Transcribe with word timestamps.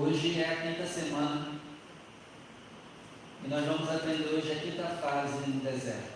Hoje 0.00 0.40
é 0.40 0.44
a 0.44 0.56
quinta 0.62 0.86
semana 0.86 1.58
e 3.44 3.48
nós 3.48 3.64
vamos 3.64 3.90
aprender 3.90 4.28
hoje 4.28 4.52
a 4.52 4.54
quinta 4.54 4.84
fase 4.84 5.50
no 5.50 5.60
deserto. 5.60 6.12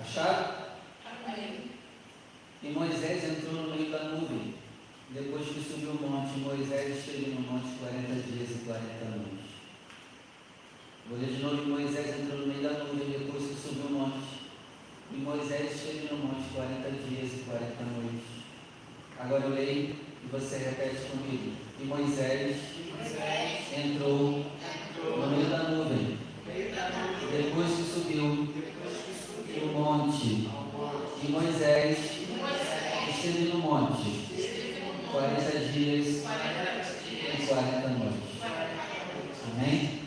Acharam? 0.00 0.54
Amém. 1.04 1.62
E 2.62 2.68
Moisés 2.68 3.24
entrou 3.24 3.54
no 3.54 3.74
meio 3.74 3.90
da 3.90 4.04
nuvem. 4.04 4.54
Depois 5.10 5.48
que 5.48 5.64
subiu 5.64 5.90
o 5.90 6.08
monte, 6.08 6.38
Moisés 6.38 6.96
esteve 6.96 7.32
no 7.32 7.40
monte 7.40 7.76
40 7.80 8.14
dias 8.14 8.50
e 8.50 8.64
40 8.66 9.04
noites. 9.04 9.50
Vou 11.08 11.18
ler 11.18 11.26
de 11.26 11.42
novo, 11.42 11.70
Moisés 11.70 12.20
entrou 12.20 12.38
no 12.38 12.46
meio 12.46 12.62
da 12.62 12.84
nuvem 12.84 13.18
depois 13.18 13.48
que 13.48 13.56
subiu 13.56 13.86
o 13.86 13.92
monte. 13.98 14.42
E 15.10 15.16
Moisés 15.16 15.74
esteve 15.74 16.06
no 16.14 16.18
monte 16.18 16.54
40 16.54 16.88
dias 16.88 17.32
e 17.32 17.44
40 17.46 17.82
noites. 17.82 18.44
Agora 19.18 19.42
eu 19.42 19.54
leio 19.54 19.96
e 20.22 20.26
você 20.30 20.58
repete 20.58 21.10
comigo. 21.10 21.61
E 21.80 21.84
Moisés 21.84 22.56
entrou 23.76 24.44
no 25.04 25.26
meio 25.28 25.50
da 25.50 25.58
nuvem. 25.70 26.18
Depois 27.30 27.70
que 27.70 27.82
subiu 27.82 28.48
o 29.62 29.66
monte. 29.78 30.48
E 31.22 31.30
Moisés 31.30 31.98
esteve 33.22 33.52
no 33.52 33.58
monte 33.58 34.08
esteve 34.36 34.80
no 34.80 34.88
monte 34.88 35.12
40 35.12 35.58
dias 35.70 36.22
40 36.22 36.72
dias 37.08 37.38
e 37.38 37.46
40 37.46 37.88
noites. 37.88 38.22
40 38.40 38.68
noites. 38.98 39.38
Amém? 39.52 40.02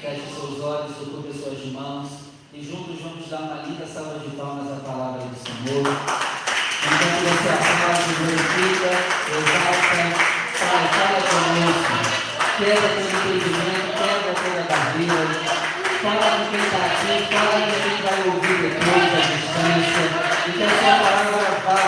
Feche 0.00 0.22
seus 0.34 0.60
olhos, 0.60 0.96
ocupe 1.02 1.32
suas 1.32 1.64
mãos 1.72 2.08
e 2.52 2.62
juntos 2.62 3.00
vamos 3.00 3.28
dar 3.28 3.42
uma 3.42 3.62
linda 3.62 3.86
salva 3.86 4.18
de 4.18 4.34
palmas 4.36 4.72
à 4.72 4.76
palavra 4.80 5.22
do 5.22 5.36
Senhor. 5.36 5.86
Enquanto 6.80 7.20
você 7.24 7.48
aplaude, 7.48 8.14
glorifica, 8.18 8.90
exalta, 9.38 9.87
conosco. 11.72 12.28
Quebra 12.58 12.88
todo 12.88 13.36
impedimento, 13.36 13.88
quebra 13.98 14.32
toda 14.34 14.62
barreira. 14.68 15.68
Fala 16.02 16.26
com 16.36 16.50
quem 16.50 16.60
está 16.64 16.80
aqui, 16.86 17.12
fala 17.34 17.56
com 17.60 17.76
quem 17.82 17.96
vai 18.02 18.18
ouvir 18.26 18.58
depois 18.62 19.06
da 19.12 19.20
distância. 19.20 20.04
E 20.46 20.52
que 20.52 20.62
a 20.62 20.68
sua 20.68 20.94
palavra 21.04 21.48
vá 21.64 21.84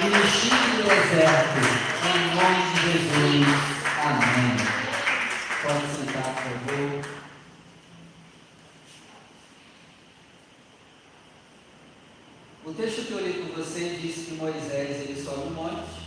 e 0.00 0.08
nos 0.08 0.32
tire 0.40 0.70
do 0.76 0.82
deserto. 0.88 1.60
Em 2.08 2.18
nome 2.34 2.60
de 2.72 2.78
Jesus. 2.92 3.48
Amém. 4.04 4.56
Pode 5.62 5.86
sentar, 5.96 6.28
por 6.34 6.42
favor. 6.42 7.18
O 12.64 12.72
texto 12.74 13.06
que 13.06 13.12
eu 13.12 13.20
li 13.20 13.32
com 13.32 13.60
você 13.60 13.98
diz 14.00 14.26
que 14.26 14.34
Moisés 14.34 15.00
ele 15.00 15.20
sobe 15.20 15.48
o 15.48 15.50
monte 15.50 15.97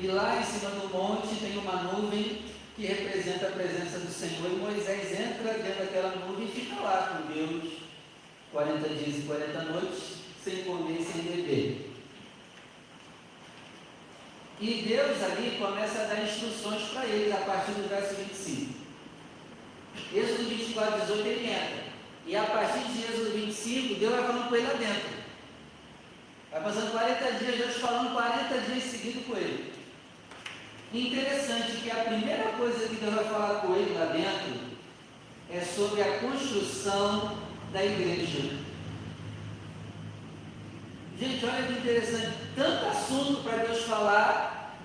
e 0.00 0.06
lá 0.06 0.40
em 0.40 0.44
cima 0.44 0.70
do 0.70 0.88
monte 0.88 1.34
tem 1.40 1.58
uma 1.58 1.82
nuvem 1.82 2.42
que 2.76 2.86
representa 2.86 3.48
a 3.48 3.50
presença 3.50 3.98
do 3.98 4.12
Senhor 4.12 4.48
e 4.48 4.56
Moisés 4.56 5.10
entra 5.12 5.54
dentro 5.54 5.84
daquela 5.84 6.14
nuvem 6.14 6.46
e 6.46 6.52
fica 6.52 6.80
lá 6.80 7.20
com 7.26 7.32
Deus 7.32 7.72
40 8.52 8.88
dias 8.90 9.18
e 9.18 9.22
40 9.26 9.62
noites 9.62 10.18
sem 10.44 10.62
comer 10.62 11.00
e 11.00 11.04
sem 11.04 11.22
beber. 11.22 11.90
E 14.60 14.84
Deus 14.88 15.22
ali 15.22 15.56
começa 15.58 16.02
a 16.02 16.04
dar 16.04 16.22
instruções 16.22 16.82
para 16.90 17.04
eles 17.06 17.34
a 17.34 17.38
partir 17.38 17.72
do 17.72 17.88
verso 17.88 18.14
25. 18.14 18.74
Êxodo 20.14 20.48
24, 20.48 21.00
18 21.00 21.26
ele 21.26 21.50
entra. 21.50 21.84
E 22.26 22.36
a 22.36 22.44
partir 22.44 22.84
de 22.84 23.02
Êxodo 23.02 23.30
25, 23.32 23.94
Deus 23.96 24.12
vai 24.12 24.24
falando 24.24 24.48
com 24.48 24.56
ele 24.56 24.66
lá 24.66 24.74
dentro. 24.74 25.18
Vai 26.52 26.62
passando 26.62 26.92
40 26.92 27.32
dias, 27.32 27.56
Deus 27.56 27.76
falando 27.76 28.12
40 28.12 28.58
dias 28.60 28.84
seguidos 28.84 29.26
com 29.26 29.36
ele. 29.36 29.67
Interessante 30.92 31.82
que 31.82 31.90
a 31.90 32.04
primeira 32.04 32.52
coisa 32.56 32.88
que 32.88 32.96
Deus 32.96 33.14
vai 33.14 33.24
falar 33.24 33.60
com 33.60 33.74
ele 33.74 33.98
lá 33.98 34.06
dentro 34.06 34.68
é 35.50 35.60
sobre 35.60 36.02
a 36.02 36.18
construção 36.18 37.38
da 37.72 37.84
igreja. 37.84 38.58
Gente, 41.18 41.44
olha 41.44 41.66
que 41.66 41.72
interessante, 41.72 42.38
tanto 42.54 42.86
assunto 42.86 43.42
para 43.42 43.64
Deus 43.64 43.82
falar, 43.82 44.76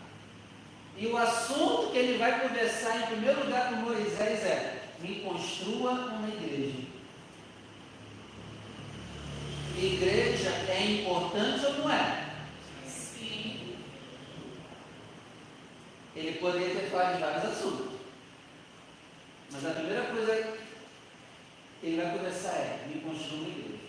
e 0.97 1.07
o 1.07 1.17
assunto 1.17 1.91
que 1.91 1.97
ele 1.97 2.17
vai 2.17 2.39
conversar 2.41 2.97
em 2.97 3.06
primeiro 3.07 3.45
lugar 3.45 3.69
com 3.69 3.75
Moisés 3.77 4.44
é: 4.44 4.83
me 5.00 5.22
construa 5.22 5.91
uma 5.91 6.27
igreja. 6.27 6.83
Igreja 9.77 10.50
é 10.69 11.01
importante 11.01 11.66
ou 11.66 11.73
não 11.79 11.91
é? 11.91 12.29
Sim. 12.88 13.75
Ele 16.16 16.38
poderia 16.40 16.69
ter 16.75 16.90
falado 16.90 17.16
de 17.16 17.22
vários 17.22 17.46
assuntos. 17.46 17.94
Mas 19.51 19.66
a 19.66 19.72
primeira 19.72 20.03
coisa 20.06 20.57
que 21.79 21.88
ele 21.88 22.01
vai 22.01 22.18
começar 22.18 22.51
é: 22.53 22.85
me 22.88 23.01
construa 23.01 23.40
uma 23.41 23.50
igreja. 23.50 23.84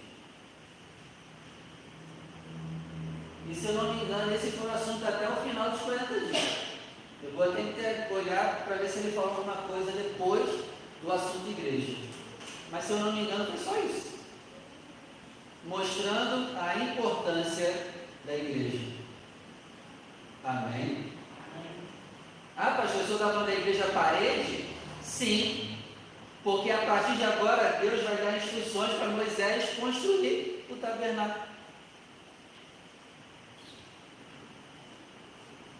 E 3.50 3.54
se 3.54 3.66
eu 3.66 3.74
não 3.74 3.94
me 3.94 4.04
engano, 4.04 4.34
esse 4.34 4.52
foi 4.52 4.70
o 4.70 4.74
assunto 4.74 5.04
até 5.06 5.28
o 5.28 5.36
final 5.36 5.70
dos 5.70 5.80
40 5.82 6.20
dias. 6.20 6.56
Eu 7.22 7.32
vou 7.32 7.44
até 7.44 7.62
ter- 7.62 8.12
olhar 8.12 8.64
para 8.64 8.76
ver 8.76 8.88
se 8.88 8.98
ele 9.00 9.12
falou 9.12 9.30
alguma 9.30 9.56
coisa 9.56 9.92
depois 9.92 10.64
do 11.02 11.12
assunto 11.12 11.50
igreja. 11.50 11.96
Mas 12.70 12.84
se 12.84 12.92
eu 12.92 12.98
não 13.00 13.12
me 13.12 13.20
engano, 13.22 13.46
foi 13.46 13.58
só 13.58 13.78
isso. 13.80 14.14
Mostrando 15.66 16.56
a 16.58 16.76
importância 16.76 17.92
da 18.24 18.34
igreja. 18.34 18.92
Amém? 20.42 21.13
Ah, 22.56 22.70
pastor, 22.72 23.02
o 23.02 23.04
senhor 23.04 23.16
está 23.16 23.28
falando 23.30 23.46
da 23.46 23.54
igreja 23.54 23.84
parede? 23.88 24.64
Sim. 25.02 25.76
Porque 26.44 26.70
a 26.70 26.78
partir 26.78 27.16
de 27.16 27.24
agora, 27.24 27.78
Deus 27.80 28.02
vai 28.04 28.16
dar 28.16 28.36
instruções 28.36 28.92
para 28.92 29.08
Moisés 29.08 29.70
construir 29.78 30.66
o 30.70 30.76
tabernáculo. 30.76 31.46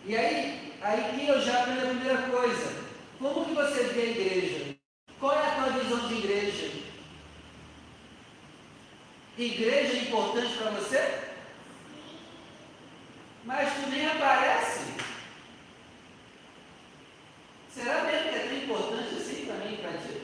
E 0.07 0.17
aí, 0.17 0.73
aí 0.83 1.15
que 1.15 1.29
eu 1.29 1.41
já 1.41 1.63
aprendo 1.63 1.85
a 1.85 1.89
primeira 1.91 2.23
coisa. 2.23 2.85
Como 3.19 3.45
que 3.45 3.55
você 3.55 3.85
vê 3.85 4.01
a 4.01 4.05
igreja? 4.05 4.77
Qual 5.21 5.33
é 5.33 5.47
a 5.47 5.55
tua 5.55 5.71
visão 5.79 6.09
de 6.09 6.15
igreja? 6.15 6.71
Igreja 9.39 9.93
é 9.93 10.03
importante 10.03 10.55
para 10.59 10.71
você? 10.73 11.19
Mas 13.45 13.73
tu 13.75 13.91
nem 13.91 14.07
aparece. 14.07 14.95
Será 17.75 18.05
mesmo 18.05 18.31
que 18.31 18.37
é 18.37 18.39
tão 18.39 18.57
importante 18.57 19.15
assim 19.17 19.47
para 19.47 19.57
mim 19.57 19.75
e 19.75 19.77
para 19.79 19.99
ti? 19.99 20.21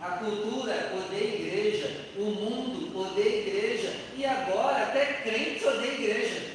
A 0.00 0.18
cultura 0.18 0.92
odeia 0.94 1.34
igreja, 1.34 2.06
o 2.16 2.24
mundo 2.24 2.96
odeia 2.96 3.40
igreja, 3.40 3.96
e 4.14 4.24
agora 4.24 4.84
até 4.84 5.22
crente 5.22 5.64
odeia 5.64 5.92
igreja. 5.92 6.54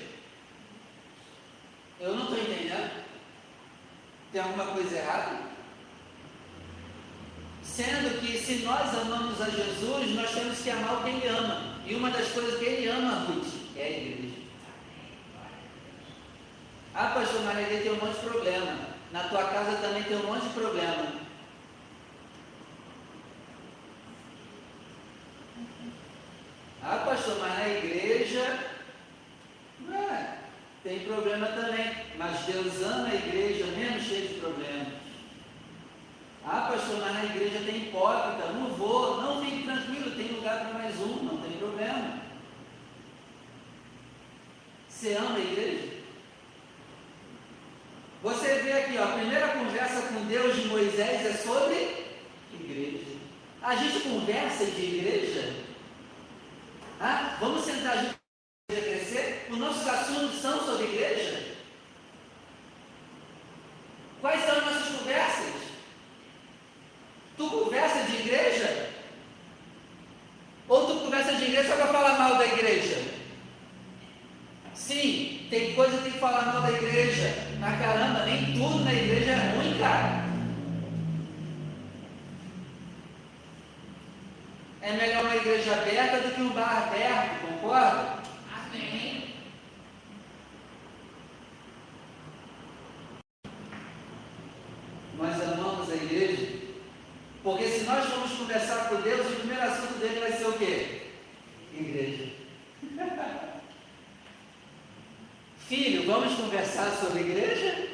Eu 1.99 2.15
não 2.15 2.23
estou 2.23 2.37
entendendo. 2.37 3.03
Tem 4.31 4.41
alguma 4.41 4.67
coisa 4.67 4.95
errada? 4.95 5.41
Sendo 7.61 8.21
que 8.21 8.38
se 8.49 8.65
nós 8.65 8.97
amamos 8.97 9.39
a 9.39 9.47
Jesus, 9.47 10.15
nós 10.15 10.31
temos 10.31 10.57
que 10.57 10.71
amar 10.71 10.95
o 10.95 11.03
que 11.03 11.09
Ele 11.11 11.27
ama. 11.27 11.75
E 11.85 11.93
uma 11.93 12.09
das 12.09 12.29
coisas 12.29 12.57
que 12.57 12.65
Ele 12.65 12.89
ama, 12.89 13.27
Ruth, 13.27 13.45
é 13.77 13.83
a 13.83 13.89
igreja. 13.91 14.35
Ah, 16.95 17.11
pastor 17.13 17.43
Maria, 17.43 17.67
tem 17.67 17.91
um 17.91 17.97
monte 17.97 18.15
de 18.15 18.25
problema. 18.27 18.75
Na 19.11 19.23
tua 19.25 19.43
casa 19.43 19.77
também 19.77 20.01
tem 20.01 20.17
um 20.17 20.23
monte 20.23 20.47
de 20.47 20.53
problema. 20.53 21.13
Ah, 26.81 27.03
pastor, 27.05 27.37
mas 27.39 27.59
na 27.59 27.69
igreja 27.69 28.59
é, 29.91 30.37
tem 30.83 30.99
problema 31.01 31.45
também. 31.45 31.91
Mas 32.17 32.39
Deus 32.45 32.81
ama 32.81 33.09
a 33.09 33.13
igreja 33.13 33.65
mesmo 33.77 34.01
cheia 34.01 34.27
de 34.27 34.33
problemas. 34.39 34.98
Ah, 36.45 36.71
pastor, 36.71 36.99
mas 36.99 37.13
na 37.13 37.25
igreja 37.25 37.63
tem 37.65 37.87
hipócrita. 37.87 38.51
Não 38.53 38.69
vou, 38.69 39.21
não 39.21 39.43
fique 39.43 39.63
tranquilo, 39.63 40.15
tem 40.15 40.27
lugar 40.29 40.59
para 40.59 40.79
mais 40.79 40.95
um, 40.99 41.23
não 41.23 41.37
tem 41.37 41.57
problema. 41.57 42.21
Você 44.87 45.13
ama 45.13 45.35
a 45.35 45.39
igreja? 45.39 45.99
Você 48.21 48.55
vê 48.59 48.73
aqui, 48.73 48.97
ó, 48.97 49.03
a 49.03 49.17
primeira 49.17 49.47
conversa 49.49 50.01
com 50.09 50.25
Deus 50.25 50.55
de 50.55 50.67
Moisés 50.67 51.25
é 51.25 51.33
sobre 51.33 52.05
igreja. 52.53 53.17
A 53.61 53.75
gente 53.75 54.01
conversa 54.01 54.65
de 54.65 54.81
igreja? 54.81 55.55
Ah, 56.99 57.37
vamos 57.39 57.63
sentar 57.63 57.97
junto 57.97 58.15
a 58.69 58.73
igreja 58.73 58.89
crescer? 58.89 59.47
Os 59.49 59.57
nossos 59.57 59.87
assuntos 59.87 60.41
são 60.41 60.65
sobre 60.65 60.85
igreja? 60.85 61.55
Quais 64.19 64.43
são 64.43 64.57
as 64.57 64.65
nossas 64.65 64.97
conversas? 64.97 65.58
Tu 67.39 67.49
conversa 67.49 68.03
de 68.03 68.17
igreja? 68.17 68.89
Ou 70.67 70.87
tu 70.87 70.99
conversa 71.05 71.35
de 71.35 71.45
igreja 71.45 71.69
só 71.69 71.75
para 71.77 71.87
falar 71.87 72.19
mal 72.19 72.37
da 72.37 72.45
igreja? 72.45 73.01
Sim, 74.73 75.47
tem 75.49 75.73
coisa 75.73 75.95
que 75.95 76.03
tem 76.03 76.11
que 76.11 76.19
falar 76.19 76.47
mal 76.47 76.63
da 76.63 76.71
igreja. 76.73 77.33
Mas 77.61 77.79
caramba, 77.79 78.25
nem 78.25 78.51
tudo 78.51 78.83
na 78.83 78.93
igreja 78.93 79.31
é 79.31 79.55
ruim, 79.55 79.79
cara. 79.79 80.25
É 84.81 84.91
melhor 84.91 85.23
uma 85.23 85.35
igreja 85.37 85.71
aberta 85.75 86.19
do 86.19 86.35
que 86.35 86.41
um 86.41 86.49
bar 86.49 86.87
aberto, 86.87 87.39
concorda? 87.47 88.19
Amém. 88.53 89.33
Nós 95.17 95.41
amamos 95.41 95.89
a 95.89 95.95
igreja. 95.95 96.59
Porque 97.41 97.65
se 97.67 97.85
nós 97.85 98.05
formos 98.05 98.31
com 98.99 99.03
Deus, 99.03 99.27
o 99.27 99.35
primeiro 99.35 99.63
assunto 99.63 99.99
dele 99.99 100.19
vai 100.19 100.31
ser 100.33 100.45
o 100.45 100.53
quê? 100.53 101.01
Igreja. 101.73 102.33
Filho, 105.57 106.05
vamos 106.05 106.33
conversar 106.35 106.91
sobre 106.91 107.21
igreja? 107.21 107.87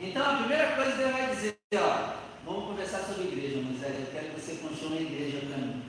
Então 0.00 0.24
a 0.24 0.36
primeira 0.38 0.72
coisa 0.72 0.92
que 0.92 1.02
ele 1.02 1.12
vai 1.12 1.34
dizer, 1.34 1.58
ó, 1.76 2.14
vamos 2.44 2.64
conversar 2.64 3.00
sobre 3.00 3.24
igreja, 3.24 3.60
Moisés, 3.60 4.00
eu 4.00 4.06
quero 4.06 4.30
que 4.30 4.40
você 4.40 4.54
construa 4.56 4.92
uma 4.92 5.00
igreja 5.00 5.40
para 5.46 5.58
mim. 5.58 5.82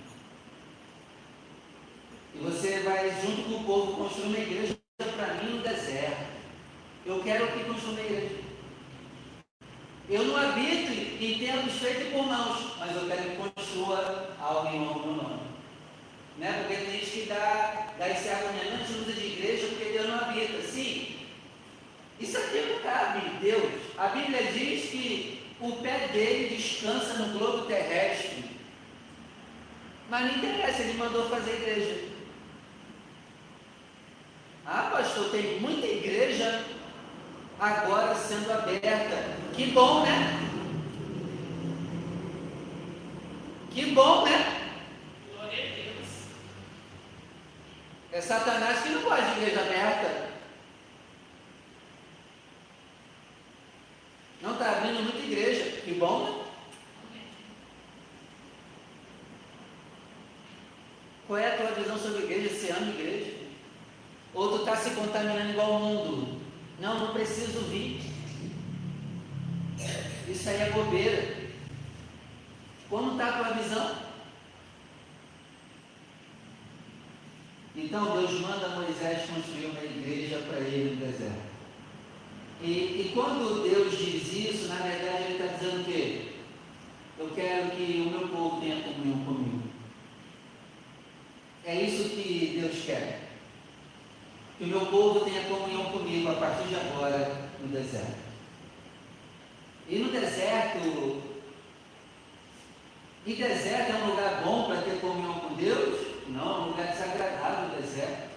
E 2.36 2.40
você 2.40 2.82
vai, 2.82 3.10
junto 3.22 3.44
com 3.44 3.56
o 3.56 3.64
povo, 3.64 3.96
construir 3.96 4.28
uma 4.28 4.40
igreja 4.40 4.78
para 5.16 5.36
mim 5.36 5.56
no 5.56 5.64
deserto. 5.64 6.32
Eu 7.04 7.20
quero 7.24 7.48
que 7.48 7.64
construa 7.64 7.94
uma 7.94 8.02
igreja. 8.02 8.36
Eu 10.08 10.24
não 10.26 10.38
habito 10.38 10.92
em 10.92 11.40
templos 11.40 11.80
feitos 11.80 12.14
por 12.14 12.28
mãos, 12.28 12.76
mas 12.78 12.96
eu 12.96 13.08
quero 13.08 13.24
que 13.24 13.38
construa 13.38 14.36
algo 14.40 14.68
em 14.68 14.86
nome 14.86 15.00
do 15.00 15.24
nome. 15.24 15.42
Né? 16.38 16.54
Porque 16.60 16.84
tem 16.84 17.00
gente 17.00 17.12
que 17.12 17.26
dá, 17.28 17.88
dá 17.98 18.08
esse 18.08 18.30
argumento, 18.30 18.78
não 18.78 18.86
se 18.86 18.94
usa 18.94 19.14
de 19.14 19.26
igreja 19.26 19.68
porque 19.68 19.86
Deus 19.86 20.08
não 20.10 20.20
habita. 20.20 20.62
Sim, 20.62 21.18
isso 22.20 22.38
aqui 22.38 22.62
não 22.72 22.80
cabe 22.82 23.30
Deus. 23.42 23.72
A 23.98 24.08
Bíblia 24.10 24.52
diz 24.52 24.90
que 24.92 25.56
o 25.60 25.72
pé 25.78 26.08
dele 26.10 26.56
descansa 26.56 27.16
no 27.16 27.38
globo 27.38 27.66
terrestre. 27.66 28.44
Não 30.32 30.38
interessa, 30.38 30.84
ele 30.84 30.98
mandou 30.98 31.30
fazer 31.30 31.56
igreja. 31.56 32.10
Ah, 34.66 34.90
pastor, 34.92 35.30
tem 35.30 35.60
muita 35.60 35.86
igreja 35.86 36.64
agora 37.60 38.16
sendo 38.16 38.50
aberta. 38.50 39.38
Que 39.54 39.68
bom, 39.72 40.04
né? 40.04 40.40
Que 43.72 43.88
bom, 43.88 44.24
né? 44.24 44.72
Glória 45.34 45.66
a 45.66 45.76
Deus. 45.76 46.08
É 48.14 48.22
Satanás 48.22 48.84
que 48.84 48.90
não 48.90 49.02
gosta 49.02 49.26
de 49.26 49.42
igreja 49.42 49.60
aberta. 49.60 50.30
Não 54.42 54.54
está 54.54 54.72
abrindo 54.72 55.04
muita 55.04 55.20
igreja. 55.20 55.82
Que 55.82 55.94
bom, 55.96 56.24
né? 56.24 56.42
Qual 61.32 61.40
é 61.40 61.48
a 61.48 61.56
tua 61.56 61.72
visão 61.82 61.98
sobre 61.98 62.24
igreja? 62.24 62.50
Você 62.50 62.74
ama 62.74 62.92
igreja? 62.92 63.32
Ou 64.34 64.50
tu 64.50 64.56
está 64.66 64.76
se 64.76 64.90
contaminando 64.90 65.52
igual 65.52 65.78
o 65.78 65.80
mundo? 65.80 66.42
Não, 66.78 67.00
não 67.00 67.14
preciso 67.14 67.62
vir. 67.70 68.02
Isso 70.28 70.50
aí 70.50 70.58
é 70.58 70.72
bobeira. 70.72 71.38
Como 72.90 73.14
está 73.14 73.30
a 73.30 73.44
tua 73.46 73.54
visão? 73.54 73.96
Então 77.78 78.12
Deus 78.12 78.42
manda 78.42 78.76
Moisés 78.76 79.30
construir 79.30 79.68
uma 79.68 79.84
igreja 79.86 80.40
para 80.40 80.60
ele 80.60 80.96
no 80.96 81.06
deserto. 81.06 81.44
E, 82.62 82.72
e 82.72 83.12
quando 83.14 83.64
Deus 83.64 83.98
diz 83.98 84.34
isso, 84.34 84.68
na 84.68 84.76
verdade 84.76 85.24
ele 85.24 85.42
está 85.42 85.56
dizendo 85.56 85.80
o 85.80 85.86
quê? 85.86 86.34
Eu 87.18 87.30
quero 87.30 87.72
que 87.72 88.04
o 88.06 88.10
meu 88.10 88.28
povo 88.28 88.60
tenha 88.60 88.82
comunhão 88.82 89.24
comigo. 89.24 89.61
É 91.72 91.84
isso 91.84 92.10
que 92.10 92.60
Deus 92.60 92.84
quer. 92.86 93.22
Que 94.58 94.66
o 94.66 94.68
meu 94.68 94.88
povo 94.88 95.22
tenha 95.22 95.46
comunhão 95.46 95.86
comigo 95.86 96.30
a 96.30 96.34
partir 96.34 96.68
de 96.68 96.76
agora 96.76 97.50
no 97.62 97.70
deserto. 97.70 98.20
E 99.88 100.00
no 100.00 100.12
deserto, 100.12 101.22
e 103.26 103.34
deserto 103.36 103.92
é 103.92 104.04
um 104.04 104.10
lugar 104.10 104.42
bom 104.44 104.66
para 104.66 104.82
ter 104.82 105.00
comunhão 105.00 105.40
com 105.40 105.56
Deus? 105.56 106.08
Não, 106.28 106.42
é 106.42 106.60
um 106.60 106.68
lugar 106.72 106.88
desagradável 106.88 107.70
o 107.70 107.82
deserto. 107.82 108.32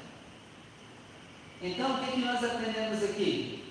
Então 1.60 1.94
o 1.94 1.98
que, 2.04 2.12
que 2.12 2.18
nós 2.20 2.44
aprendemos 2.44 3.02
aqui? 3.02 3.64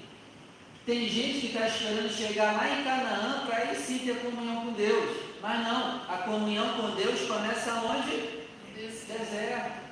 Tem 0.86 1.07
gente 1.07 1.39
que 1.39 1.48
está 1.48 1.68
esperando 1.68 2.13
chegar 2.13 2.57
lá 2.57 2.68
em 2.68 2.83
Canaã 2.83 3.45
para 3.45 3.60
aí 3.60 3.75
sim 3.77 4.00
ter 4.00 4.18
comunhão 4.18 4.65
com 4.65 4.74
Deus. 4.74 5.21
Mas 5.42 5.65
não, 5.65 6.01
a 6.10 6.18
comunhão 6.25 6.68
com 6.74 6.95
Deus 6.95 7.21
começa 7.21 7.75
onde? 7.75 8.43
Deus. 8.75 8.94
Deserto. 9.08 9.84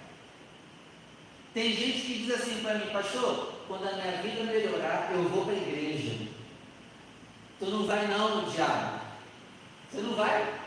Tem 1.54 1.74
gente 1.74 2.02
que 2.02 2.18
diz 2.20 2.32
assim 2.32 2.62
para 2.62 2.76
mim, 2.76 2.92
pastor, 2.94 3.54
quando 3.68 3.88
a 3.88 3.92
minha 3.92 4.22
vida 4.22 4.44
melhorar, 4.44 5.12
eu 5.12 5.28
vou 5.28 5.44
para 5.44 5.54
a 5.54 5.58
igreja. 5.58 6.28
Tu 7.60 7.66
não 7.66 7.86
vai 7.86 8.08
não, 8.08 8.50
diabo. 8.50 9.02
Você 9.92 10.02
não 10.02 10.16
vai? 10.16 10.62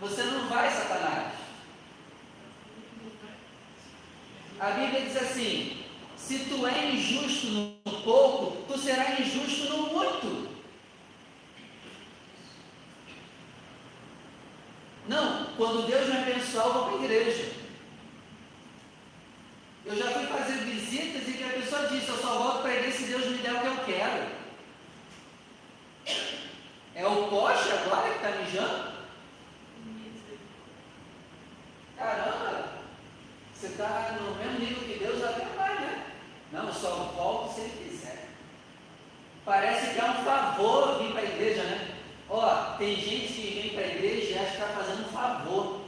Você 0.00 0.22
não 0.22 0.48
vai, 0.48 0.70
Satanás. 0.70 1.32
A 4.60 4.70
Bíblia 4.70 5.02
diz 5.02 5.16
assim: 5.16 5.84
se 6.16 6.38
tu 6.44 6.66
é 6.66 6.90
injusto 6.90 7.46
no 7.48 8.02
pouco, 8.02 8.62
tu 8.72 8.78
serás 8.78 9.18
injusto 9.18 9.68
no 9.68 9.88
muito. 9.88 10.48
Não, 15.08 15.47
quando 15.58 15.88
Deus 15.88 16.08
me 16.08 16.18
abençoar, 16.18 16.66
eu 16.66 16.72
vou 16.72 16.84
para 16.84 16.92
a 16.92 17.04
igreja. 17.04 17.50
Eu 19.84 19.96
já 19.96 20.10
fui 20.12 20.26
fazer 20.26 20.58
visitas 20.58 21.28
e 21.28 21.32
que 21.32 21.42
a 21.42 21.48
pessoa 21.48 21.88
disse, 21.88 22.08
eu 22.08 22.16
só 22.16 22.38
volto 22.38 22.62
para 22.62 22.70
a 22.70 22.74
igreja 22.76 22.96
se 22.96 23.04
Deus 23.04 23.26
me 23.26 23.38
der 23.38 23.54
o 23.54 23.60
que 23.60 23.66
eu 23.66 23.84
quero. 23.84 24.38
É 26.94 27.06
o 27.06 27.28
poste 27.28 27.72
agora 27.72 28.08
que 28.08 28.24
está 28.24 28.38
mijando? 28.38 28.92
Caramba, 31.96 32.68
você 33.52 33.66
está 33.66 34.16
no 34.20 34.36
mesmo 34.36 34.60
nível 34.60 34.84
que 34.84 35.04
Deus, 35.04 35.24
até 35.24 35.44
mais, 35.56 35.80
né? 35.80 36.06
Não, 36.52 36.72
só 36.72 37.12
volto 37.16 37.54
se 37.54 37.62
Ele 37.62 37.88
quiser. 37.88 38.28
Parece 39.44 39.94
que 39.94 40.00
é 40.00 40.04
um 40.04 40.24
favor 40.24 41.02
vir 41.02 41.10
para 41.10 41.22
a 41.22 41.24
igreja, 41.24 41.64
né? 41.64 41.98
Ó, 42.30 42.76
tem 42.76 42.94
gente 42.94 43.32
que 43.32 43.60
vem 43.60 43.70
para 43.70 43.84
a 43.84 43.86
igreja 43.86 44.32
e 44.32 44.38
acha 44.38 44.50
que 44.50 44.62
está 44.62 44.66
fazendo 44.68 45.00
um 45.00 45.12
favor. 45.12 45.80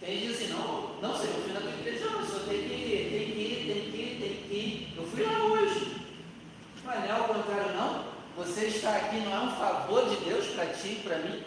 Tem 0.00 0.18
gente 0.18 0.32
assim, 0.32 0.48
não, 0.48 1.00
não 1.00 1.16
sei, 1.16 1.30
eu 1.30 1.42
fui 1.42 1.52
na 1.54 1.60
tua 1.60 1.70
igreja, 1.70 2.10
não, 2.10 2.20
o 2.20 2.26
senhor 2.26 2.44
tem 2.46 2.68
que 2.68 2.74
ir, 2.74 3.10
tem 3.10 3.32
que 3.32 3.40
ir, 3.40 3.72
tem 3.72 3.90
que 3.90 3.96
ir, 3.96 4.20
tem 4.20 4.48
que 4.48 4.54
ir. 4.54 4.94
Eu 4.94 5.06
fui 5.06 5.22
lá 5.22 5.44
hoje. 5.44 5.96
Mas 6.84 7.00
não 7.00 7.06
é 7.06 7.10
ao 7.12 7.24
contrário, 7.24 7.72
não. 7.74 8.04
Você 8.36 8.66
está 8.66 8.96
aqui 8.96 9.16
não 9.20 9.32
é 9.32 9.38
um 9.40 9.56
favor 9.56 10.10
de 10.10 10.16
Deus 10.16 10.46
para 10.48 10.66
ti 10.66 10.88
e 10.88 11.02
para 11.02 11.18
mim. 11.20 11.42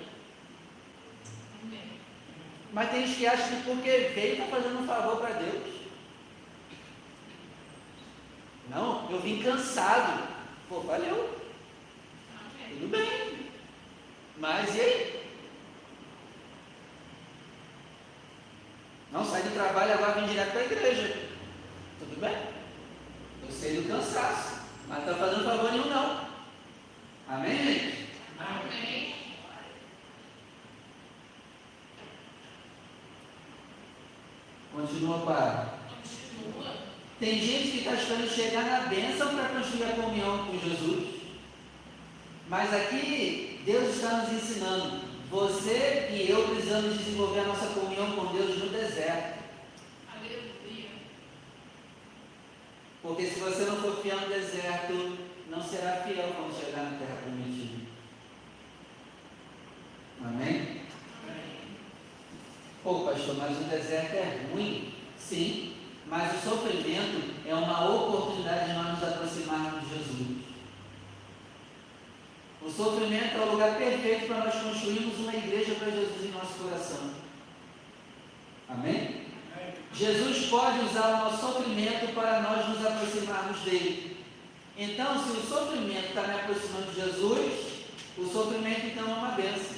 Amém. 1.61 1.99
Mas 2.73 2.85
tem 2.85 2.85
gente 3.01 3.17
que 3.17 3.27
acha 3.27 3.55
que 3.55 3.63
porque 3.63 3.89
veio 4.13 4.33
está 4.33 4.45
fazendo 4.45 4.79
um 4.79 4.87
favor 4.87 5.17
para 5.17 5.33
Deus. 5.35 5.77
Não, 8.69 9.09
eu 9.09 9.19
vim 9.19 9.41
cansado. 9.41 10.27
Pô, 10.67 10.81
valeu, 10.81 11.39
Amém. 12.39 12.79
tudo 12.79 12.89
bem. 12.89 13.49
Mas 14.37 14.75
e 14.75 14.81
aí? 14.81 15.27
Não, 19.11 19.25
sai 19.25 19.41
do 19.43 19.53
trabalho 19.53 19.93
agora 19.93 20.19
vem 20.19 20.27
direto 20.27 20.51
para 20.51 20.59
a 20.59 20.65
igreja. 20.65 21.27
Tudo 21.99 22.19
bem? 22.19 22.35
Eu 23.43 23.51
sei 23.51 23.81
do 23.81 23.87
cansaço, 23.87 24.61
mas 24.87 25.05
não 25.05 25.13
está 25.13 25.25
fazendo 25.25 25.45
favor 25.45 25.71
nenhum 25.71 25.89
não. 25.89 26.27
Amém, 27.29 27.57
gente? 27.57 28.09
Amém. 28.37 29.15
Continua, 34.73 35.19
Pai. 35.25 35.69
Continua. 35.89 36.73
Tem 37.19 37.39
esperando 38.07 38.29
chegar 38.29 38.63
na 38.63 38.79
bênção 38.87 39.35
para 39.35 39.49
construir 39.49 39.83
a 39.83 39.95
comunhão 39.95 40.45
com 40.45 40.57
Jesus. 40.57 41.15
Mas 42.47 42.73
aqui 42.73 43.61
Deus 43.65 43.95
está 43.95 44.19
nos 44.19 44.31
ensinando. 44.31 45.01
Você 45.29 46.07
e 46.11 46.29
eu 46.29 46.47
precisamos 46.47 46.97
desenvolver 46.97 47.41
a 47.41 47.47
nossa 47.47 47.67
comunhão 47.67 48.11
com 48.13 48.33
Deus 48.33 48.57
no 48.59 48.69
deserto. 48.69 49.43
Aleluia. 50.15 50.89
Porque 53.01 53.25
se 53.25 53.41
você 53.41 53.65
não 53.65 53.75
for 53.75 54.01
fiel 54.01 54.21
no 54.21 54.29
deserto, 54.29 55.17
não 55.49 55.61
será 55.61 56.03
fiel 56.03 56.33
quando 56.33 56.57
chegar 56.57 56.83
na 56.83 56.97
terra 56.97 57.17
prometida. 57.21 57.87
Amém? 60.23 60.81
Pô, 62.83 63.01
pastor, 63.01 63.35
mas 63.35 63.57
o 63.57 63.63
deserto 63.65 64.13
é 64.15 64.47
ruim? 64.53 64.93
Sim, 65.17 65.66
mas 66.09 66.35
o 66.35 66.49
sofrimento 66.49 67.35
é 67.45 67.53
uma 67.53 67.93
oportunidade 67.93 68.69
de 68.69 68.73
nós 68.73 68.87
nos 68.87 69.03
aproximarmos 69.03 69.81
de 69.81 69.89
Jesus. 69.89 70.37
O 72.61 72.71
sofrimento 72.71 73.37
é 73.37 73.41
o 73.41 73.51
lugar 73.51 73.77
perfeito 73.77 74.27
para 74.27 74.45
nós 74.45 74.55
construirmos 74.55 75.19
uma 75.19 75.35
igreja 75.35 75.75
para 75.75 75.91
Jesus 75.91 76.25
em 76.25 76.31
nosso 76.31 76.53
coração. 76.55 77.11
Amém? 78.69 79.27
Jesus 79.93 80.47
pode 80.47 80.79
usar 80.81 81.07
o 81.07 81.17
nosso 81.25 81.39
sofrimento 81.39 82.13
para 82.13 82.41
nós 82.41 82.67
nos 82.69 82.85
aproximarmos 82.85 83.59
dele. 83.61 84.17
Então, 84.77 85.23
se 85.23 85.31
o 85.31 85.41
sofrimento 85.41 86.09
está 86.09 86.23
me 86.23 86.35
aproximando 86.35 86.91
de 86.91 87.01
Jesus, 87.01 87.67
o 88.17 88.25
sofrimento 88.25 88.87
então 88.87 89.09
é 89.09 89.13
uma 89.13 89.31
benção. 89.31 89.77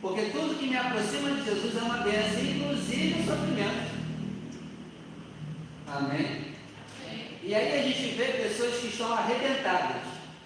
Porque 0.00 0.22
tudo 0.30 0.58
que 0.58 0.66
me 0.66 0.76
aproxima 0.76 1.30
de 1.30 1.44
Jesus 1.44 1.76
é 1.76 1.82
uma 1.82 1.98
benção, 1.98 2.40
inclusive 2.42 3.20
o 3.20 3.26
sofrimento. 3.26 3.89
Amém? 5.92 6.54
E 7.42 7.52
aí 7.52 7.80
a 7.80 7.82
gente 7.82 8.14
vê 8.14 8.26
pessoas 8.26 8.78
que 8.78 8.86
estão 8.86 9.12
arrebentadas, 9.12 10.02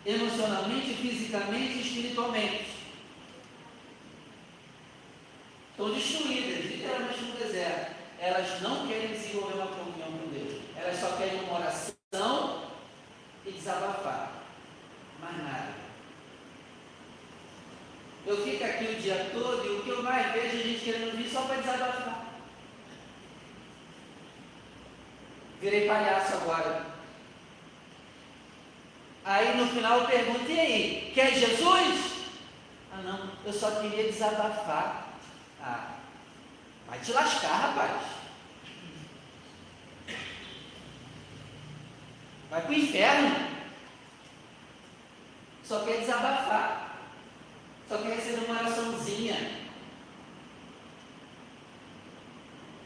emocionalmente, 0.06 0.94
fisicamente 0.94 1.78
e 1.78 1.80
espiritualmente. 1.82 2.66
Estão 5.70 5.92
destruídas, 5.92 6.64
literalmente 6.64 7.20
no 7.20 7.36
deserto. 7.36 7.94
Elas 8.18 8.62
não 8.62 8.86
querem 8.86 9.08
desenvolver 9.08 9.54
uma 9.54 9.66
comunhão 9.66 10.12
com 10.12 10.30
Deus. 10.30 10.62
Elas 10.76 10.98
só 10.98 11.16
querem 11.16 11.40
uma 11.40 11.58
oração 11.58 12.70
e 13.44 13.50
desabafar. 13.50 14.44
Mais 15.20 15.36
nada. 15.36 15.74
Eu 18.26 18.42
fico 18.42 18.64
aqui 18.64 18.84
o 18.84 19.00
dia 19.00 19.30
todo 19.34 19.66
e 19.66 19.78
o 19.78 19.82
que 19.82 19.90
eu 19.90 20.02
mais 20.02 20.32
vejo 20.32 20.56
é 20.56 20.62
gente 20.62 20.84
querendo 20.84 21.16
vir 21.18 21.28
só 21.28 21.42
para 21.42 21.56
desabafar. 21.56 22.23
Virei 25.64 25.86
palhaço 25.86 26.34
agora. 26.34 26.84
Aí 29.24 29.56
no 29.56 29.66
final 29.66 30.00
eu 30.00 30.06
pergunto, 30.06 30.50
e 30.50 30.60
aí, 30.60 31.12
quer 31.14 31.32
Jesus? 31.32 32.26
Ah 32.92 33.00
não, 33.02 33.30
eu 33.46 33.50
só 33.50 33.70
queria 33.80 34.04
desabafar. 34.04 35.08
Ah, 35.62 35.94
vai 36.86 36.98
te 36.98 37.12
lascar, 37.12 37.72
rapaz. 37.72 38.02
Vai 42.50 42.60
para 42.60 42.70
o 42.70 42.74
inferno. 42.74 43.48
Só 45.64 45.82
quer 45.86 46.00
desabafar. 46.00 46.98
Só 47.88 47.96
quer 47.96 48.16
receber 48.16 48.44
uma 48.44 48.60
oraçãozinha. 48.60 49.64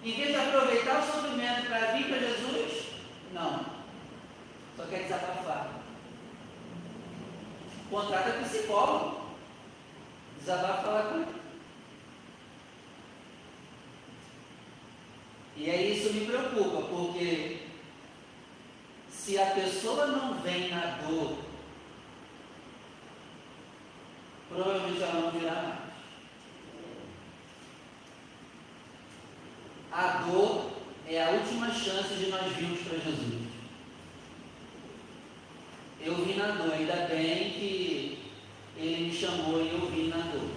Em 0.05 0.13
vez 0.13 0.29
de 0.29 0.37
aproveitar 0.37 1.01
o 1.01 1.07
sofrimento 1.07 1.67
para 1.67 1.93
vir 1.93 2.07
para 2.07 2.19
Jesus, 2.21 2.87
não. 3.33 3.65
Só 4.77 4.85
quer 4.85 5.03
desabafar. 5.03 5.81
Contrata 7.91 8.45
psicólogo. 8.45 9.29
Desabafa 10.39 10.83
falar 10.83 11.03
com 11.03 11.15
ele. 11.17 11.27
E 15.57 15.69
aí 15.69 15.99
isso 15.99 16.13
me 16.15 16.27
preocupa, 16.27 16.87
porque 16.87 17.67
se 19.11 19.37
a 19.37 19.47
pessoa 19.47 20.07
não 20.07 20.35
vem 20.35 20.71
na 20.71 20.99
dor, 21.03 21.39
provavelmente 24.49 25.03
ela 25.03 25.21
não 25.21 25.31
virá 25.33 25.55
mais. 25.55 25.89
A 29.91 30.19
dor 30.19 30.71
é 31.09 31.25
a 31.25 31.31
última 31.31 31.73
chance 31.73 32.15
de 32.15 32.27
nós 32.27 32.53
virmos 32.53 32.81
para 32.83 32.99
Jesus. 32.99 33.49
Eu 36.01 36.15
vim 36.25 36.35
na 36.35 36.53
dor, 36.53 36.73
ainda 36.73 36.95
bem 37.09 37.51
que 37.51 38.31
ele 38.77 39.07
me 39.07 39.13
chamou 39.13 39.61
e 39.61 39.71
eu 39.71 39.91
vim 39.91 40.09
na 40.09 40.19
dor. 40.19 40.51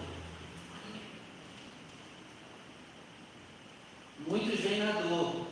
Muitos 4.28 4.60
vêm 4.60 4.80
na 4.80 4.92
dor, 5.02 5.48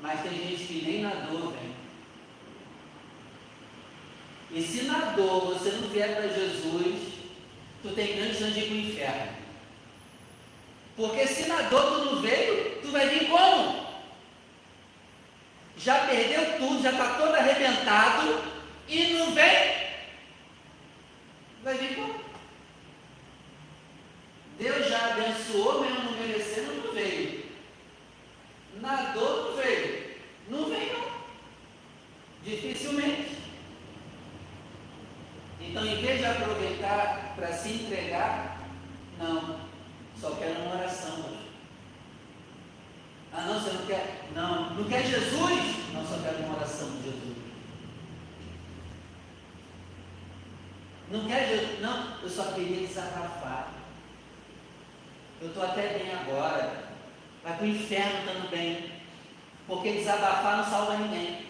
mas 0.00 0.22
tem 0.22 0.32
gente 0.32 0.64
que 0.64 0.82
nem 0.86 1.02
na 1.02 1.10
dor 1.26 1.52
vem. 1.52 1.76
E 4.52 4.62
se 4.62 4.84
na 4.84 5.10
dor 5.10 5.52
você 5.52 5.72
não 5.72 5.88
vier 5.88 6.16
para 6.16 6.28
Jesus, 6.28 7.12
tu 7.82 7.90
tem 7.90 8.16
grande 8.16 8.38
chance 8.38 8.54
de 8.54 8.60
ir 8.60 8.66
para 8.66 8.74
o 8.74 8.78
inferno. 8.78 9.46
Porque 10.96 11.26
se 11.26 11.46
na 11.46 11.60
dor 11.62 11.92
tu 11.92 12.04
não 12.06 12.22
veio, 12.22 12.80
tu 12.80 12.90
vai 12.90 13.06
vir 13.06 13.28
como? 13.28 13.86
Já 15.76 16.06
perdeu 16.06 16.58
tudo, 16.58 16.82
já 16.82 16.90
está 16.90 17.18
todo 17.18 17.34
arrebentado 17.34 18.42
e 18.88 19.12
não 19.12 19.34
vem? 19.34 19.76
Vai 21.62 21.76
vir 21.76 21.96
como? 21.96 22.18
Deus 24.58 24.88
já 24.88 25.10
abençoou, 25.10 25.82
mesmo 25.82 26.02
não 26.02 26.12
merecendo, 26.12 26.86
não 26.86 26.94
veio. 26.94 27.44
Na 28.80 28.96
dor 29.12 29.50
não 29.50 29.56
veio. 29.62 30.16
Não 30.48 30.70
vem 30.70 30.92
não. 30.94 31.10
Dificilmente. 32.42 33.36
Então, 35.60 35.84
em 35.84 36.00
vez 36.00 36.20
de 36.20 36.24
aproveitar 36.86 37.34
para 37.34 37.52
se 37.52 37.68
entregar, 37.70 38.58
não. 39.18 39.66
Só 40.18 40.30
quero 40.36 40.62
uma 40.62 40.76
oração. 40.76 41.36
Ah, 43.32 43.42
não, 43.42 43.60
você 43.60 43.72
não 43.72 43.86
quer? 43.86 44.28
Não. 44.34 44.74
Não 44.74 44.84
quer 44.84 45.04
Jesus? 45.04 45.92
Não, 45.92 46.06
só 46.06 46.18
quero 46.22 46.44
uma 46.44 46.56
oração 46.56 46.88
de 46.90 47.02
Jesus. 47.02 47.36
Não 51.10 51.26
quer 51.26 51.48
Jesus? 51.48 51.80
Não, 51.80 52.20
eu 52.22 52.28
só 52.28 52.44
queria 52.52 52.86
desabafar. 52.86 53.72
Eu 55.40 55.48
estou 55.48 55.64
até 55.64 55.98
bem 55.98 56.12
agora. 56.14 56.86
Vai 57.42 57.56
para 57.56 57.64
o 57.64 57.68
inferno 57.68 58.48
bem. 58.50 58.92
Porque 59.66 59.92
desabafar 59.92 60.56
não 60.58 60.64
salva 60.64 60.96
ninguém. 60.96 61.44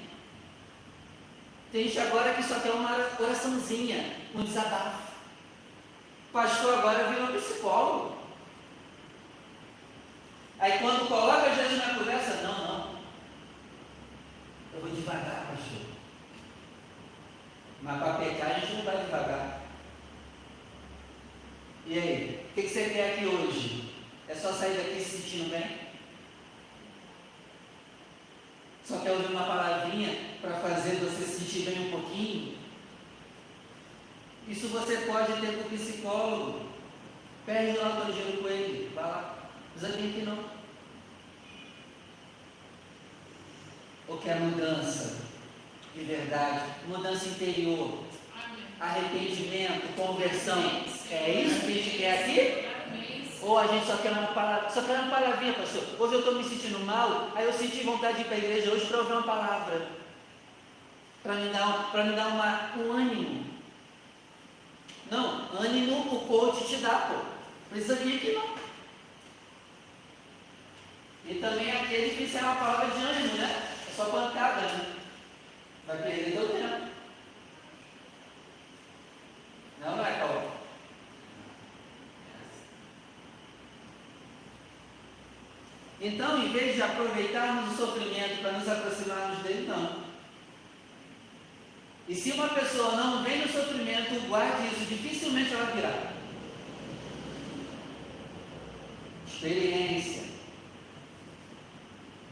Tem 1.71 1.85
gente 1.85 2.01
agora 2.01 2.35
que 2.35 2.43
só 2.43 2.59
quer 2.61 2.73
uma 2.73 2.97
oraçãozinha, 3.21 4.17
um 4.35 4.43
desabafo. 4.43 5.06
Pastor 6.37 6.75
agora 6.75 7.09
virou 7.09 7.29
psicólogo. 7.29 8.19
Aí 10.59 10.79
quando 10.81 11.09
coloca 11.09 11.55
Jesus 11.55 11.79
na 11.79 11.95
conversa, 11.95 12.43
não, 12.43 12.59
não. 12.59 12.99
Eu 14.75 14.83
vou 14.83 14.91
devagar, 14.91 15.47
pastor. 15.47 15.87
Mas 17.81 17.99
para 17.99 18.15
pecar 18.19 18.51
a 18.51 18.59
gente 18.59 18.75
não 18.75 18.85
vai 18.85 18.99
devagar. 18.99 19.63
E 21.87 21.99
aí, 21.99 22.47
o 22.51 22.55
que, 22.55 22.63
que 22.65 22.69
você 22.69 22.91
quer 22.91 23.15
aqui 23.15 23.25
hoje? 23.25 23.95
É 24.29 24.35
só 24.35 24.53
sair 24.53 24.77
daqui 24.77 25.01
se 25.01 25.23
sentindo 25.23 25.51
bem? 25.51 25.89
Só 28.85 28.99
quer 28.99 29.13
ouvir 29.13 29.33
uma 29.33 29.47
palavrinha 29.47 30.37
para 30.43 30.53
fazer 30.59 30.97
você 30.97 31.25
se 31.25 31.41
sentir 31.41 31.71
bem 31.71 31.87
um 31.87 31.91
pouquinho? 31.91 32.56
Isso 34.49 34.69
você 34.69 34.99
pode 34.99 35.41
ter 35.41 35.57
com 35.57 35.63
o 35.63 35.79
psicólogo. 35.79 36.67
Perde 37.45 37.79
lá 37.79 38.07
o 38.09 38.13
dinheiro 38.13 38.43
com 38.43 38.49
ele. 38.49 38.91
Vai 38.95 39.05
lá. 39.05 39.39
Desafio 39.75 40.13
que 40.13 40.23
não. 40.23 40.39
Ou 44.09 44.19
quer 44.19 44.39
mudança 44.41 45.27
de 45.97 46.05
verdade, 46.05 46.61
mudança 46.87 47.27
interior, 47.27 48.05
arrependimento, 48.79 49.97
conversão. 49.97 50.63
É 51.11 51.31
isso 51.31 51.61
que 51.61 51.67
a 51.67 51.75
gente 51.75 51.97
quer 51.97 52.21
aqui? 52.21 52.69
Ou 53.41 53.59
a 53.59 53.67
gente 53.67 53.87
só 53.87 53.97
quer 53.97 54.13
uma 54.13 54.27
palavra, 54.29 54.69
só 54.69 54.83
quer 54.83 55.01
uma 55.01 55.11
palavrinha, 55.11 55.55
pastor. 55.55 55.85
Hoje 55.99 56.15
eu 56.15 56.19
estou 56.19 56.35
me 56.35 56.45
sentindo 56.45 56.81
mal, 56.81 57.31
aí 57.35 57.47
eu 57.47 57.53
senti 57.53 57.83
vontade 57.83 58.17
de 58.17 58.23
ir 58.23 58.25
para 58.27 58.35
a 58.35 58.39
igreja 58.39 58.71
hoje 58.71 58.87
para 58.87 58.99
ouvir 58.99 59.13
uma 59.13 59.23
palavra. 59.23 59.89
Para 61.23 61.35
me 61.35 61.49
dar, 61.49 61.91
pra 61.91 62.05
me 62.05 62.15
dar 62.15 62.29
uma, 62.29 62.71
um 62.77 62.93
ânimo. 62.93 63.56
Não, 65.11 65.49
ânimo 65.59 66.15
o 66.15 66.27
coach 66.27 66.67
te 66.67 66.77
dá, 66.79 67.09
pô. 67.09 67.25
Precisa 67.71 67.97
vir 67.97 68.17
aqui 68.17 68.33
não. 68.33 68.57
E 71.29 71.35
também 71.35 71.73
aqui 71.73 71.95
é 71.95 72.05
difícil 72.09 72.39
é 72.39 72.43
uma 72.43 72.57
palavra 72.57 72.91
de 72.91 73.05
ânimo, 73.05 73.35
né? 73.37 73.73
É 73.89 73.93
só 73.95 74.05
pancada, 74.07 74.61
né? 74.61 74.97
Vai 75.87 75.99
perder 75.99 76.33
teu 76.33 76.49
tempo. 76.49 76.87
Não, 79.81 79.97
não 79.97 80.07
é, 80.07 80.13
Paulo? 80.19 80.53
Então, 86.01 86.43
em 86.43 86.53
vez 86.53 86.75
de 86.75 86.83
aproveitarmos 86.83 87.73
o 87.73 87.77
sofrimento 87.77 88.43
para 88.43 88.53
nos 88.53 88.69
aproximarmos 88.69 89.39
dele, 89.43 89.67
não. 89.67 90.06
E 92.09 92.15
se 92.15 92.33
uma 92.33 92.49
pessoa 92.49 92.93
não 92.93 93.25
vem 93.25 93.41
no 93.41 93.49
sofrimento, 93.49 94.29
guarde 94.29 94.69
isso, 94.69 94.87
dificilmente 94.87 95.53
ela 95.53 95.73
virá. 95.73 96.13
Experiência. 99.27 100.23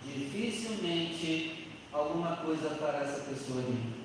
Dificilmente 0.04 1.69
alguma 1.93 2.37
coisa 2.37 2.71
fará 2.71 3.00
essa 3.00 3.23
pessoa 3.23 3.62
vir. 3.62 4.04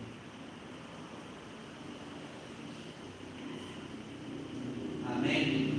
Amém? 5.06 5.70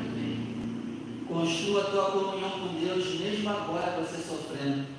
Amém. 0.00 1.24
Construa 1.28 1.82
a 1.82 1.90
tua 1.90 2.10
comunhão 2.10 2.50
com 2.50 2.80
Deus, 2.80 3.20
mesmo 3.20 3.50
agora 3.50 4.00
você 4.00 4.16
sofrendo. 4.22 4.95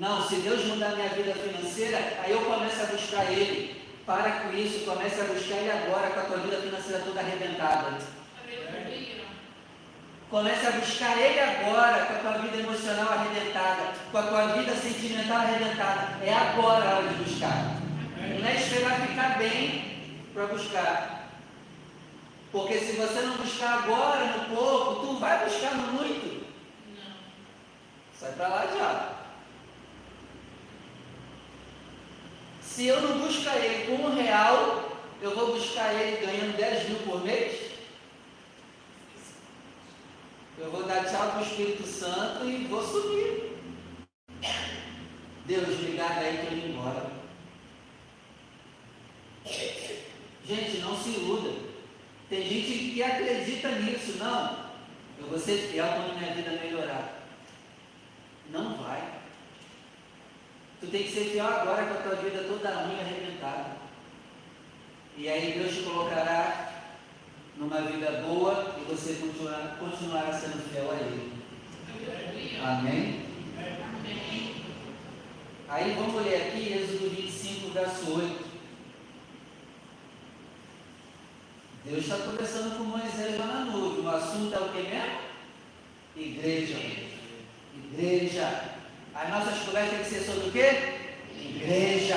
Não, 0.00 0.26
se 0.26 0.36
Deus 0.36 0.64
mudar 0.64 0.96
minha 0.96 1.10
vida 1.10 1.34
financeira, 1.34 1.98
aí 2.24 2.32
eu 2.32 2.40
começo 2.40 2.80
a 2.80 2.86
buscar 2.86 3.30
Ele. 3.30 3.78
Para 4.06 4.30
com 4.40 4.56
isso, 4.56 4.86
comece 4.86 5.20
a 5.20 5.24
buscar 5.24 5.56
Ele 5.56 5.70
agora 5.70 6.08
com 6.08 6.20
a 6.20 6.22
tua 6.22 6.38
vida 6.38 6.56
financeira 6.56 7.02
toda 7.04 7.20
arrebentada. 7.20 7.98
Comece 10.30 10.66
a 10.66 10.70
buscar 10.70 11.18
Ele 11.18 11.38
agora 11.38 12.06
com 12.06 12.14
a 12.14 12.18
tua 12.18 12.42
vida 12.42 12.56
emocional 12.56 13.12
arrebentada, 13.12 13.92
com 14.10 14.16
a 14.16 14.22
tua 14.22 14.46
vida 14.54 14.74
sentimental 14.74 15.36
arrebentada. 15.36 16.24
É 16.24 16.32
agora 16.32 16.88
a 16.88 16.96
hora 16.96 17.08
de 17.08 17.22
buscar. 17.22 17.76
Não 18.40 18.48
é 18.48 18.56
esperar 18.56 19.06
ficar 19.06 19.36
bem 19.36 20.16
para 20.32 20.46
buscar. 20.46 21.28
Porque 22.50 22.78
se 22.78 22.96
você 22.96 23.20
não 23.20 23.36
buscar 23.36 23.84
agora, 23.84 24.24
no 24.24 24.56
pouco, 24.56 25.06
tu 25.06 25.18
vai 25.18 25.44
buscar 25.44 25.74
no 25.74 25.92
muito. 25.92 26.46
Não. 26.88 27.12
Sai 28.18 28.32
para 28.32 28.48
lá 28.48 28.66
já. 28.66 29.19
Se 32.70 32.86
eu 32.86 33.00
não 33.02 33.18
buscar 33.18 33.56
ele 33.56 33.84
com 33.84 34.04
um 34.04 34.14
real, 34.14 34.96
eu 35.20 35.34
vou 35.34 35.54
buscar 35.54 35.92
ele 35.92 36.24
ganhando 36.24 36.56
10 36.56 36.88
mil 36.88 36.98
por 37.00 37.24
mês? 37.24 37.72
Eu 40.56 40.70
vou 40.70 40.84
dar 40.84 41.04
tchau 41.04 41.32
para 41.32 41.40
o 41.40 41.42
Espírito 41.42 41.84
Santo 41.84 42.44
e 42.44 42.66
vou 42.66 42.80
subir. 42.80 43.58
Deus, 45.46 45.68
obrigado 45.68 46.18
aí 46.18 46.38
que 46.38 46.46
eu 46.46 46.60
vim 46.60 46.70
embora. 46.70 47.10
Gente, 50.46 50.78
não 50.78 50.96
se 50.96 51.10
iluda. 51.10 51.50
Tem 52.28 52.40
gente 52.40 52.92
que 52.92 53.02
acredita 53.02 53.68
nisso, 53.80 54.16
não. 54.18 54.70
Eu 55.18 55.26
vou 55.26 55.38
ser 55.40 55.58
fiel 55.58 55.86
quando 55.86 56.18
minha 56.18 56.34
vida 56.34 56.52
melhorar. 56.52 57.26
Não 58.48 58.76
vai. 58.76 59.19
Tu 60.80 60.86
tem 60.86 61.02
que 61.02 61.12
ser 61.12 61.24
fiel 61.26 61.46
agora 61.46 61.84
com 61.84 61.94
a 61.94 62.02
tua 62.02 62.16
vida 62.16 62.44
toda 62.44 62.70
ruim 62.70 62.98
arrebentada. 62.98 63.76
E 65.16 65.28
aí 65.28 65.58
Deus 65.58 65.76
te 65.76 65.82
colocará 65.82 66.70
numa 67.58 67.82
vida 67.82 68.22
boa 68.26 68.76
e 68.80 68.90
você 68.90 69.14
continuar, 69.14 69.76
continuará 69.78 70.32
sendo 70.32 70.66
fiel 70.70 70.90
a 70.90 70.94
Ele. 70.94 71.32
Amém. 72.62 73.20
Aí 75.68 75.94
vamos 75.94 76.24
ler 76.24 76.36
aqui 76.36 76.72
Êxodo 76.72 77.10
25, 77.10 77.70
verso 77.72 78.12
8. 78.18 78.50
Deus 81.84 82.04
está 82.04 82.16
conversando 82.16 82.78
com 82.78 82.84
Moisés 82.84 83.38
lá 83.38 83.46
na 83.46 83.64
nuvem. 83.66 84.04
O 84.04 84.08
assunto 84.08 84.54
é 84.54 84.58
o 84.58 84.68
que 84.70 84.82
mesmo? 84.82 85.20
Igreja. 86.16 86.78
Igreja. 87.76 88.79
As 89.14 89.28
nossas 89.28 89.58
conversas 89.60 89.90
têm 89.90 89.98
que 90.00 90.10
ser 90.10 90.20
sobre 90.20 90.48
o 90.48 90.52
quê? 90.52 90.94
Igreja. 91.36 92.16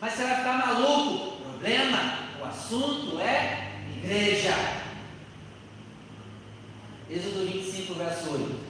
Mas 0.00 0.14
você 0.14 0.22
vai 0.22 0.36
ficar 0.36 0.66
maluco? 0.66 1.42
Problema. 1.42 2.18
O 2.40 2.44
assunto 2.44 3.20
é 3.20 3.72
igreja. 3.96 4.54
Êxodo 7.10 7.44
25, 7.44 7.94
verso 7.94 8.30
8. 8.30 8.60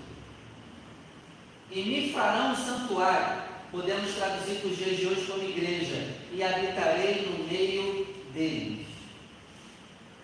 E 1.71 1.83
me 1.83 2.13
farão 2.13 2.53
um 2.53 2.57
santuário. 2.57 3.43
Podemos 3.71 4.15
traduzir 4.15 4.57
para 4.57 4.71
os 4.71 4.77
dias 4.77 4.97
de 4.97 5.07
hoje 5.07 5.27
como 5.27 5.45
igreja. 5.45 6.17
E 6.33 6.43
habitarei 6.43 7.27
no 7.27 7.45
meio 7.47 8.07
deles. 8.33 8.87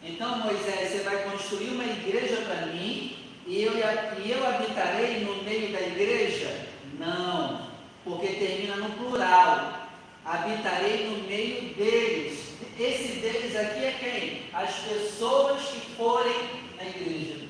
Então, 0.02 0.38
Moisés, 0.38 0.90
você 0.90 0.98
vai 1.00 1.24
construir 1.24 1.68
uma 1.68 1.85
igreja 1.85 2.37
para 2.42 2.66
mim 2.66 3.16
e 3.46 3.62
eu, 3.62 3.72
e 3.74 4.30
eu 4.30 4.46
habitarei 4.46 5.20
no 5.20 5.42
meio 5.44 5.72
da 5.72 5.80
igreja? 5.80 6.65
Não, 6.98 7.68
porque 8.04 8.26
termina 8.28 8.76
no 8.76 8.90
plural. 8.90 9.88
Habitarei 10.24 11.06
no 11.06 11.28
meio 11.28 11.74
deles. 11.74 12.56
Esse 12.78 13.20
deles 13.20 13.56
aqui 13.56 13.85
é 13.85 13.96
quem? 13.98 14.42
As 14.52 14.74
pessoas 14.80 15.62
que 15.62 15.94
forem 15.94 16.50
na 16.76 16.85
igreja. 16.85 17.46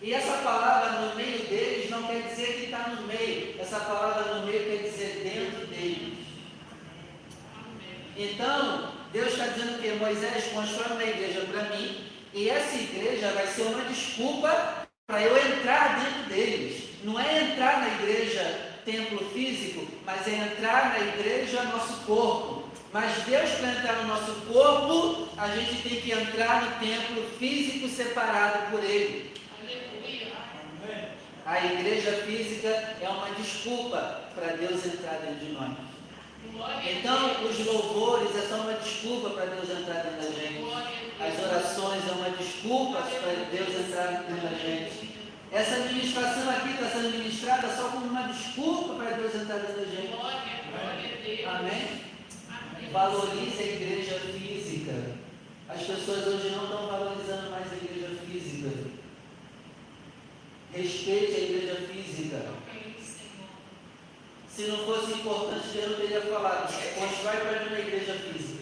E 0.00 0.14
essa 0.14 0.38
palavra 0.38 1.00
no 1.00 1.16
meio 1.16 1.38
deles 1.46 1.90
não 1.90 2.04
quer 2.04 2.22
dizer 2.22 2.54
que 2.54 2.64
está 2.66 2.88
no 2.88 3.06
meio. 3.06 3.60
Essa 3.60 3.80
palavra 3.80 4.34
no 4.34 4.46
meio 4.46 4.64
quer 4.64 4.88
dizer 4.88 5.20
dentro 5.24 5.66
deles. 5.66 6.18
Então, 8.16 8.92
Deus 9.12 9.32
está 9.32 9.46
dizendo 9.46 9.80
que 9.80 9.92
Moisés 9.92 10.48
constrói 10.52 10.92
uma 10.92 11.04
igreja 11.04 11.40
para 11.42 11.76
mim, 11.76 12.04
e 12.34 12.50
essa 12.50 12.76
igreja 12.76 13.30
vai 13.32 13.46
ser 13.46 13.62
uma 13.62 13.84
desculpa 13.84 14.88
para 15.06 15.22
eu 15.22 15.36
entrar 15.36 16.00
dentro 16.00 16.28
deles. 16.28 16.87
Não 17.02 17.18
é 17.18 17.42
entrar 17.42 17.80
na 17.80 17.88
igreja 17.94 18.68
templo 18.84 19.18
físico, 19.30 19.86
mas 20.04 20.26
é 20.26 20.36
entrar 20.36 20.90
na 20.90 21.00
igreja 21.00 21.62
nosso 21.64 22.04
corpo. 22.06 22.68
Mas 22.92 23.22
Deus, 23.24 23.50
para 23.50 23.72
entrar 23.72 23.96
no 23.96 24.08
nosso 24.08 24.32
corpo, 24.50 25.28
a 25.36 25.48
gente 25.48 25.82
tem 25.82 26.00
que 26.00 26.10
entrar 26.10 26.64
no 26.64 26.70
templo 26.80 27.22
físico 27.38 27.88
separado 27.88 28.70
por 28.70 28.82
Ele. 28.82 29.30
A 31.44 31.64
igreja 31.64 32.12
física 32.26 32.68
é 33.00 33.08
uma 33.08 33.30
desculpa 33.30 34.22
para 34.34 34.56
Deus 34.56 34.84
entrar 34.84 35.18
dentro 35.18 35.46
de 35.46 35.52
nós. 35.52 35.70
Então, 36.84 37.44
os 37.44 37.66
louvores 37.66 38.34
é 38.36 38.48
só 38.48 38.56
uma 38.56 38.74
desculpa 38.74 39.30
para 39.30 39.46
Deus 39.46 39.70
entrar 39.70 40.02
dentro 40.02 40.22
da 40.22 40.40
gente. 40.40 40.64
As 41.20 41.44
orações 41.44 42.08
é 42.08 42.12
uma 42.12 42.30
desculpa 42.30 43.02
para 43.02 43.32
Deus 43.50 43.68
entrar 43.68 44.24
dentro 44.24 44.48
da 44.48 44.58
gente. 44.58 45.07
Essa 45.50 45.76
administração 45.76 46.50
aqui 46.50 46.70
está 46.70 46.90
sendo 46.90 47.18
ministrada 47.18 47.74
só 47.74 47.88
como 47.88 48.06
uma 48.06 48.28
desculpa 48.28 48.94
para 48.94 49.16
Deus 49.16 49.34
entrar 49.34 49.58
dentro 49.58 49.80
da 49.80 49.84
gente. 49.86 50.08
Glória, 50.08 50.40
glória 50.70 51.14
a 51.14 51.24
Deus. 51.24 51.46
Amém? 51.46 52.02
Amém. 52.50 52.90
Valorize 52.92 53.62
a 53.62 53.66
igreja 53.66 54.20
física. 54.20 55.16
As 55.68 55.82
pessoas 55.82 56.26
hoje 56.26 56.50
não 56.50 56.64
estão 56.64 56.86
valorizando 56.86 57.50
mais 57.50 57.72
a 57.72 57.76
igreja 57.76 58.08
física. 58.26 58.70
Respeite 60.72 61.34
a 61.34 61.38
igreja 61.38 61.74
física. 61.92 62.46
Se 64.48 64.62
não 64.66 64.78
fosse 64.78 65.12
importante, 65.12 65.68
Deus 65.72 65.90
não 65.90 65.98
teria 65.98 66.20
falado. 66.20 66.72
Constrói 66.94 67.36
para 67.36 67.60
mim 67.60 67.68
uma 67.68 67.78
igreja 67.78 68.14
física. 68.14 68.58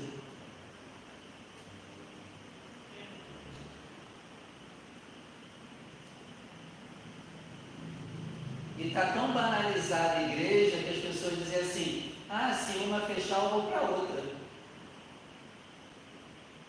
E 8.78 8.85
está 8.96 9.12
tão 9.12 9.30
banalizada 9.30 10.20
a 10.20 10.22
igreja 10.22 10.78
que 10.78 10.88
as 10.88 11.04
pessoas 11.04 11.38
dizem 11.38 11.60
assim: 11.60 12.12
ah, 12.30 12.50
se 12.54 12.78
uma 12.78 13.00
fechar, 13.00 13.44
eu 13.44 13.50
vou 13.50 13.62
para 13.64 13.82
outra. 13.82 14.24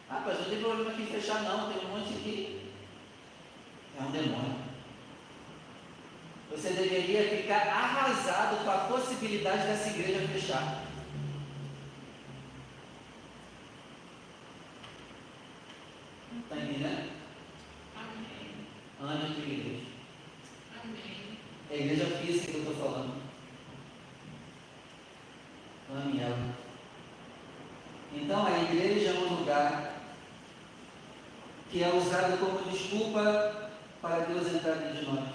Ah, 0.09 0.23
mas 0.25 0.39
não 0.39 0.49
tem 0.49 0.59
problema 0.59 0.91
aqui 0.91 1.03
em 1.03 1.05
fechar, 1.05 1.41
não, 1.43 1.71
tem 1.71 1.85
um 1.85 1.89
monte 1.89 2.13
aqui. 2.13 2.71
É 3.97 4.03
um 4.03 4.11
demônio. 4.11 4.67
Você 6.51 6.69
deveria 6.71 7.29
ficar 7.29 7.67
arrasado 7.67 8.63
com 8.63 8.71
a 8.71 8.77
possibilidade 8.77 9.67
dessa 9.67 9.89
igreja 9.89 10.27
fechar. 10.27 10.83
Está 16.43 16.55
entendendo? 16.57 17.09
Amém. 17.95 18.67
Ame 19.01 19.25
a 19.25 19.33
tua 19.33 19.43
igreja. 19.43 19.86
É 21.69 21.73
a 21.73 21.77
igreja 21.77 22.05
física 22.17 22.51
que 22.51 22.57
eu 22.57 22.71
estou 22.71 22.75
falando. 22.75 23.13
Ame 25.89 26.19
ela. 26.21 26.55
Então 28.13 28.45
a 28.45 28.59
igreja 28.63 29.09
é 29.09 29.13
um 29.13 29.35
lugar 29.35 29.93
que 31.69 31.83
é 31.83 31.93
usado 31.93 32.37
como 32.39 32.71
desculpa 32.71 33.69
para 34.01 34.19
Deus 34.19 34.47
entrar 34.47 34.75
dentro 34.75 35.05
de 35.05 35.11
nós. 35.11 35.27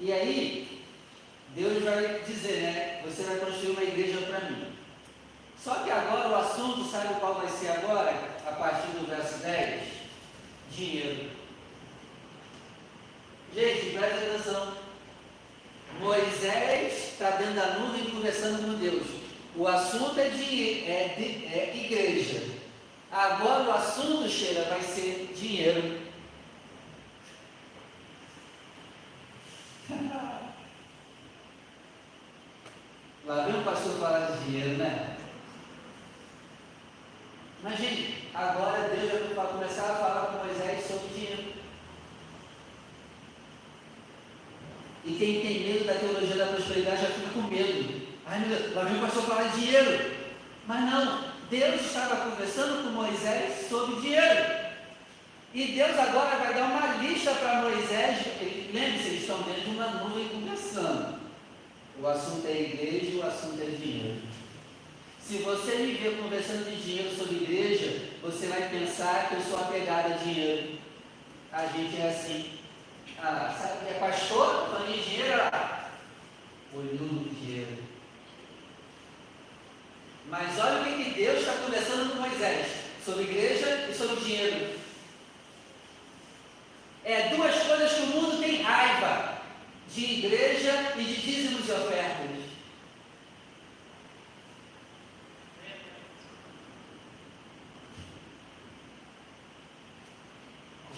E 0.00 0.12
aí, 0.12 0.84
Deus 1.54 1.82
vai 1.82 2.20
dizer, 2.20 2.62
né? 2.62 3.02
Você 3.04 3.22
vai 3.22 3.38
construir 3.38 3.70
uma 3.70 3.82
igreja 3.82 4.20
para 4.26 4.50
mim. 4.50 4.72
Só 5.58 5.74
que 5.82 5.90
agora 5.90 6.28
o 6.28 6.36
assunto, 6.36 6.84
sabe 6.84 7.18
qual 7.18 7.34
vai 7.34 7.48
ser 7.48 7.68
agora? 7.68 8.10
A 8.46 8.52
partir 8.52 8.88
do 8.92 9.06
verso 9.08 9.38
10? 9.38 9.82
Dinheiro. 10.70 11.37
Presta 13.54 14.16
atenção. 14.16 14.74
Moisés 16.00 17.12
está 17.12 17.30
dentro 17.30 17.54
da 17.54 17.78
nuvem 17.78 18.10
conversando 18.10 18.64
com 18.64 18.74
Deus. 18.78 19.06
O 19.56 19.66
assunto 19.66 20.18
é, 20.20 20.28
de, 20.28 20.84
é, 20.84 21.14
de, 21.16 21.46
é 21.46 21.76
igreja. 21.76 22.42
Agora 23.10 23.64
o 23.64 23.72
assunto, 23.72 24.28
Sheila, 24.28 24.64
vai 24.68 24.82
ser 24.82 25.32
dinheiro. 25.34 25.98
Lá 33.26 33.44
vem 33.44 33.60
o 33.60 33.64
pastor 33.64 33.98
falar 33.98 34.30
de 34.30 34.44
dinheiro, 34.44 34.78
né? 34.78 35.16
Mas, 37.62 37.78
gente, 37.78 38.28
agora 38.32 38.88
Deus 38.88 39.34
vai 39.34 39.46
começar 39.48 39.90
a 39.90 39.96
falar 39.96 40.26
com 40.26 40.46
Moisés 40.46 40.86
sobre 40.86 41.08
dinheiro. 41.08 41.57
E 45.08 45.16
quem 45.18 45.40
tem 45.40 45.60
medo 45.60 45.86
da 45.86 45.94
teologia 45.94 46.36
da 46.36 46.52
prosperidade 46.52 47.00
já 47.00 47.08
fica 47.08 47.30
com 47.30 47.42
medo. 47.42 48.08
Ai 48.26 48.40
meu 48.40 48.58
Deus, 48.58 48.74
lá 48.74 48.84
vem 48.84 48.98
o 48.98 49.00
pastor 49.00 49.22
falar 49.22 49.44
de 49.44 49.60
dinheiro. 49.60 50.10
Mas 50.66 50.84
não, 50.84 51.24
Deus 51.50 51.80
estava 51.80 52.30
conversando 52.30 52.84
com 52.84 52.90
Moisés 52.90 53.68
sobre 53.70 54.02
dinheiro. 54.02 54.68
E 55.54 55.64
Deus 55.68 55.98
agora 55.98 56.36
vai 56.36 56.52
dar 56.52 56.64
uma 56.64 57.02
lista 57.02 57.30
para 57.30 57.62
Moisés. 57.62 58.18
Lembre-se, 58.70 59.08
eles 59.08 59.20
estão 59.22 59.40
dentro 59.44 59.62
de 59.62 59.70
uma 59.70 59.86
nuvem 59.86 60.28
conversando. 60.28 61.18
O 61.98 62.06
assunto 62.06 62.46
é 62.46 62.60
igreja 62.60 63.16
o 63.16 63.26
assunto 63.26 63.62
é 63.62 63.64
dinheiro. 63.64 64.20
Se 65.26 65.38
você 65.38 65.76
me 65.76 65.92
ver 65.92 66.18
conversando 66.18 66.68
de 66.68 66.82
dinheiro 66.82 67.16
sobre 67.16 67.36
igreja, 67.36 68.10
você 68.22 68.46
vai 68.46 68.68
pensar 68.68 69.28
que 69.28 69.36
eu 69.36 69.40
sou 69.40 69.58
apegado 69.58 70.12
a 70.12 70.16
dinheiro. 70.16 70.78
A 71.50 71.64
gente 71.66 71.98
é 71.98 72.10
assim. 72.10 72.57
Ah, 73.20 73.52
sabe, 73.60 73.90
é 73.90 73.98
pastor, 73.98 74.68
dinheiro, 74.86 75.40
olhando 76.72 77.02
no 77.02 77.34
dinheiro. 77.34 77.78
Mas 80.28 80.58
olha 80.58 80.82
o 80.82 80.84
que, 80.84 81.04
que 81.04 81.10
Deus 81.22 81.40
está 81.40 81.52
conversando 81.54 82.10
com 82.12 82.20
Moisés 82.20 82.66
sobre 83.04 83.24
igreja 83.24 83.88
e 83.90 83.94
sobre 83.94 84.16
dinheiro. 84.24 84.78
É 87.04 87.30
duas 87.30 87.56
coisas 87.62 87.92
que 87.92 88.02
o 88.02 88.06
mundo 88.06 88.40
tem 88.40 88.62
raiva: 88.62 89.38
de 89.92 90.04
igreja 90.04 90.92
e 90.96 91.02
de 91.02 91.16
dízimos 91.16 91.68
e 91.68 91.72
ofertas. 91.72 92.37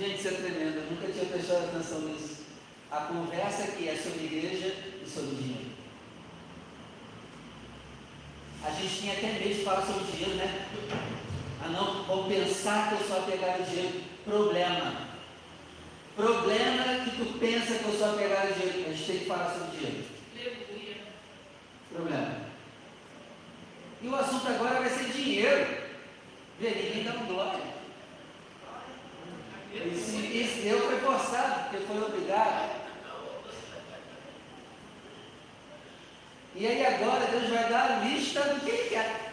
Gente, 0.00 0.18
isso 0.18 0.28
é 0.28 0.30
tremendo, 0.30 0.78
eu 0.78 0.90
nunca 0.92 1.12
tinha 1.12 1.26
prestado 1.26 1.64
atenção 1.64 2.00
nisso. 2.00 2.44
A 2.90 3.00
conversa 3.02 3.64
aqui 3.64 3.86
é 3.86 3.94
sobre 3.94 4.24
igreja 4.24 4.74
e 5.04 5.06
sobre 5.06 5.34
dinheiro. 5.36 5.66
A 8.64 8.70
gente 8.70 8.98
tinha 8.98 9.12
até 9.12 9.26
medo 9.26 9.54
de 9.54 9.62
falar 9.62 9.82
sobre 9.82 10.10
dinheiro, 10.10 10.36
né? 10.36 10.66
Ah 11.62 11.68
não, 11.68 12.04
vou 12.04 12.24
pensar 12.30 12.88
que 12.88 13.02
eu 13.02 13.08
sou 13.08 13.18
apegado 13.18 13.60
a 13.60 13.64
dinheiro. 13.66 14.00
Problema. 14.24 15.08
Problema 16.16 17.04
que 17.04 17.16
tu 17.18 17.38
pensa 17.38 17.74
que 17.74 17.84
eu 17.84 17.98
sou 17.98 18.14
apegado 18.14 18.48
a 18.48 18.52
dinheiro. 18.52 18.88
A 18.88 18.92
gente 18.94 19.06
tem 19.06 19.18
que 19.18 19.26
falar 19.26 19.50
sobre 19.52 19.76
dinheiro. 19.76 20.04
Problema. 21.92 22.36
E 24.00 24.08
o 24.08 24.16
assunto 24.16 24.48
agora 24.48 24.80
vai 24.80 24.88
ser 24.88 25.12
dinheiro. 25.12 25.66
Vê, 26.58 26.70
ninguém 26.70 27.04
dá 27.04 27.12
glória. 27.12 27.80
Esse, 29.72 30.16
esse 30.36 30.66
eu 30.66 30.80
foi 30.80 30.98
forçado, 30.98 31.59
porque 31.70 31.86
foi 31.86 32.02
obrigado. 32.02 32.80
E 36.56 36.66
aí 36.66 36.84
agora 36.84 37.26
Deus 37.26 37.48
vai 37.48 37.68
dar 37.68 37.92
a 37.92 38.04
lista 38.04 38.40
do 38.42 38.60
que 38.60 38.70
ele 38.70 38.88
quer. 38.88 39.32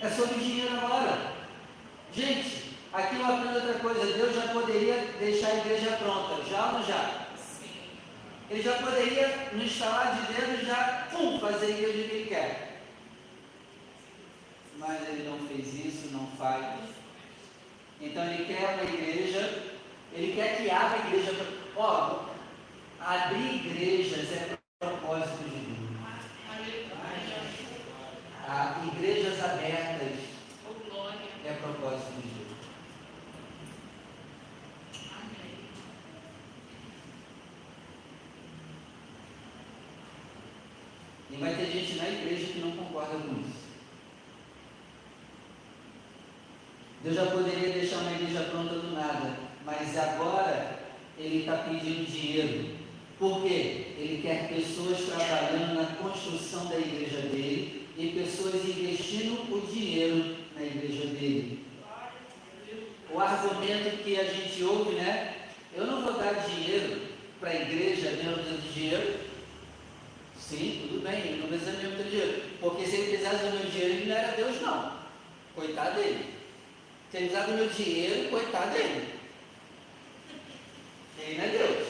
É 0.00 0.08
sobre 0.08 0.38
dinheiro 0.38 0.76
agora. 0.76 1.32
Gente, 2.14 2.76
aqui 2.92 3.16
eu 3.16 3.26
aprendo 3.26 3.56
outra 3.56 3.74
coisa. 3.80 4.16
Deus 4.16 4.34
já 4.34 4.52
poderia 4.52 4.96
deixar 5.18 5.48
a 5.48 5.58
igreja 5.58 5.96
pronta, 5.96 6.44
já 6.44 6.66
ou 6.66 6.72
não 6.74 6.84
já? 6.84 7.26
Sim. 7.36 7.68
Ele 8.48 8.62
já 8.62 8.74
poderia, 8.74 9.50
no 9.52 9.64
instalar 9.64 10.14
de 10.14 10.32
dedo, 10.32 10.64
já 10.64 11.08
pum, 11.10 11.40
fazer 11.40 11.66
a 11.66 11.70
igreja 11.70 12.08
que 12.08 12.14
ele 12.14 12.28
quer. 12.28 12.80
Mas 14.76 15.08
ele 15.08 15.28
não 15.28 15.48
fez 15.48 15.74
isso, 15.74 16.12
não 16.12 16.28
faz. 16.38 16.97
Então 18.00 18.24
ele 18.24 18.44
quer 18.44 18.74
uma 18.74 18.84
igreja, 18.84 19.72
ele 20.12 20.32
quer 20.34 20.56
que 20.56 20.70
abra 20.70 21.02
a 21.02 21.06
igreja. 21.08 21.32
Ó, 21.76 22.26
abrir 23.00 23.56
igrejas 23.56 24.32
é 24.32 24.58
propósito 24.78 25.44
de 25.44 25.50
Deus. 25.50 25.78
Ah, 28.46 28.82
igrejas 28.92 29.44
abertas 29.44 30.28
Oh, 30.90 31.10
é 31.44 31.52
propósito 31.54 32.12
de 32.12 32.28
Deus. 32.28 32.48
E 41.30 41.36
vai 41.36 41.54
ter 41.54 41.66
gente 41.66 41.96
na 41.96 42.08
igreja 42.08 42.52
que 42.52 42.58
não 42.60 42.72
concorda 42.72 43.18
com 43.18 43.40
isso. 43.40 43.68
Deus 47.02 47.14
já 47.14 47.26
poderia 47.26 47.72
deixar 47.72 47.98
uma 47.98 48.12
igreja 48.12 48.48
pronta 48.50 48.74
do 48.74 48.92
nada, 48.92 49.38
mas 49.78 49.96
agora 49.96 50.78
Ele 51.16 51.40
está 51.40 51.58
pedindo 51.58 52.10
dinheiro. 52.10 52.76
Por 53.18 53.42
quê? 53.42 53.94
Ele 53.98 54.20
quer 54.22 54.48
pessoas 54.48 54.98
trabalhando 55.02 55.74
na 55.74 55.86
construção 55.96 56.66
da 56.66 56.78
igreja 56.78 57.20
dele 57.22 57.88
e 57.96 58.08
pessoas 58.08 58.54
investindo 58.54 59.52
o 59.52 59.66
dinheiro 59.72 60.36
na 60.54 60.62
igreja 60.62 61.06
dele. 61.06 61.64
O 63.12 63.20
argumento 63.20 64.02
que 64.02 64.18
a 64.18 64.24
gente 64.24 64.62
ouve, 64.62 64.96
né? 64.96 65.34
Eu 65.74 65.86
não 65.86 66.02
vou 66.02 66.12
dar 66.14 66.46
dinheiro 66.48 67.00
para 67.40 67.50
a 67.50 67.54
igreja 67.54 68.10
mesmo 68.10 68.42
de 68.42 68.72
dinheiro. 68.72 69.20
Sim, 70.38 70.86
tudo 70.88 71.02
bem, 71.02 71.20
ele 71.20 71.40
não 71.40 71.48
precisa 71.48 71.72
mesmo 71.72 71.96
ter 71.96 72.04
dinheiro. 72.04 72.42
Porque 72.60 72.86
se 72.86 72.96
ele 72.96 73.08
precisasse 73.08 73.44
do 73.44 73.50
meu 73.50 73.70
dinheiro, 73.70 73.94
ele 73.94 74.06
não 74.06 74.16
era 74.16 74.36
Deus, 74.36 74.60
não. 74.60 74.98
Coitado 75.54 75.96
dele. 75.96 76.24
Se 77.10 77.16
ele 77.16 77.28
precisar 77.28 77.46
do 77.50 77.58
meu 77.58 77.68
dinheiro, 77.68 78.30
coitado 78.30 78.72
dele. 78.72 79.17
Ele 81.18 81.38
não 81.38 81.44
é 81.44 81.48
Deus. 81.48 81.88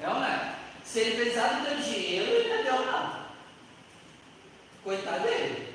É 0.00 0.08
ou 0.08 0.14
não 0.14 0.24
é? 0.24 0.54
Se 0.84 1.00
ele 1.00 1.16
precisar 1.16 1.48
do 1.48 1.62
meu 1.62 1.76
dinheiro, 1.76 2.30
ele 2.30 2.48
não 2.48 2.56
é 2.56 2.62
Deus, 2.62 2.86
não. 2.86 3.24
Coitado 4.82 5.22
dele. 5.24 5.74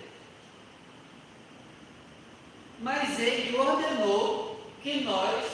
Mas 2.80 3.20
ele 3.20 3.58
ordenou 3.58 4.62
que 4.82 5.02
nós 5.02 5.46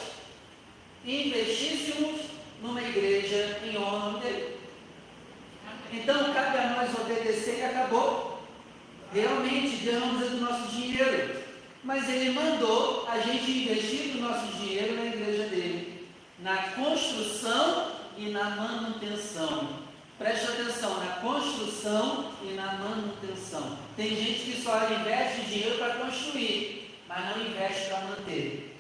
investíssemos 1.04 2.22
numa 2.62 2.82
igreja 2.82 3.60
em 3.64 3.78
honra 3.78 4.20
dele. 4.20 4.58
Então 5.92 6.34
cabe 6.34 6.58
a 6.58 6.70
nós 6.76 7.00
obedecer 7.00 7.60
e 7.60 7.64
acabou. 7.64 8.44
Realmente 9.14 9.78
precisa 9.78 10.30
do 10.30 10.42
nosso 10.42 10.76
dinheiro. 10.76 11.44
Mas 11.84 12.10
Ele 12.10 12.32
mandou 12.32 13.08
a 13.08 13.20
gente 13.20 13.52
investir 13.52 14.16
o 14.16 14.22
nosso 14.22 14.48
dinheiro 14.58 14.96
na 14.96 15.06
igreja 15.06 15.44
dele. 15.44 15.95
Na 16.40 16.58
construção 16.72 17.92
e 18.18 18.30
na 18.30 18.50
manutenção. 18.52 19.86
Preste 20.18 20.48
atenção, 20.48 20.98
na 21.04 21.18
construção 21.18 22.32
e 22.42 22.54
na 22.54 22.74
manutenção. 22.74 23.78
Tem 23.98 24.16
gente 24.16 24.52
que 24.52 24.62
só 24.62 24.90
investe 24.90 25.42
dinheiro 25.42 25.78
para 25.78 25.96
construir, 25.96 27.02
mas 27.08 27.30
não 27.30 27.46
investe 27.46 27.90
para 27.90 28.02
manter. 28.02 28.78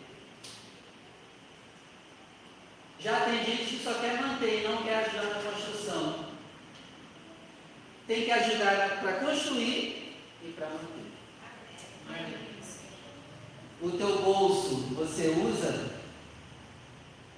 Já 2.99 3.19
tem 3.21 3.43
gente 3.43 3.65
que 3.65 3.83
só 3.83 3.93
quer 3.95 4.21
manter 4.21 4.61
e 4.61 4.67
não 4.67 4.81
quer 4.83 5.05
ajudar 5.05 5.23
na 5.23 5.43
construção. 5.43 6.25
Tem 8.07 8.23
que 8.23 8.31
ajudar 8.31 8.99
para 9.01 9.13
construir 9.13 10.17
e 10.41 10.51
para 10.55 10.67
manter. 10.67 11.05
O 13.81 13.91
teu 13.91 14.21
bolso 14.21 14.75
você 14.95 15.27
usa 15.27 15.94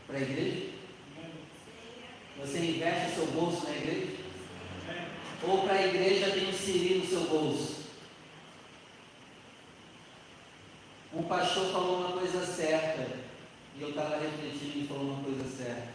para 0.08 0.18
a 0.18 0.22
igreja? 0.22 0.68
Você 2.40 2.60
investe 2.60 3.12
o 3.12 3.16
seu 3.16 3.26
bolso 3.34 3.66
na 3.66 3.76
igreja? 3.76 4.08
Ou 5.44 5.64
para 5.64 5.74
a 5.74 5.88
igreja 5.88 6.32
tem 6.32 6.48
um 6.48 6.54
siri 6.54 6.96
no 6.96 7.06
seu 7.06 7.22
bolso? 7.22 7.78
Um 11.14 11.24
pastor 11.24 11.72
falou 11.72 12.00
uma 12.00 12.12
coisa 12.12 12.46
certa, 12.46 13.08
e 13.76 13.82
eu 13.82 13.90
estava 13.90 14.20
refletindo 14.20 14.80
e 14.80 14.88
falou 14.88 15.14
uma 15.14 15.24
coisa 15.24 15.44
certa. 15.46 15.88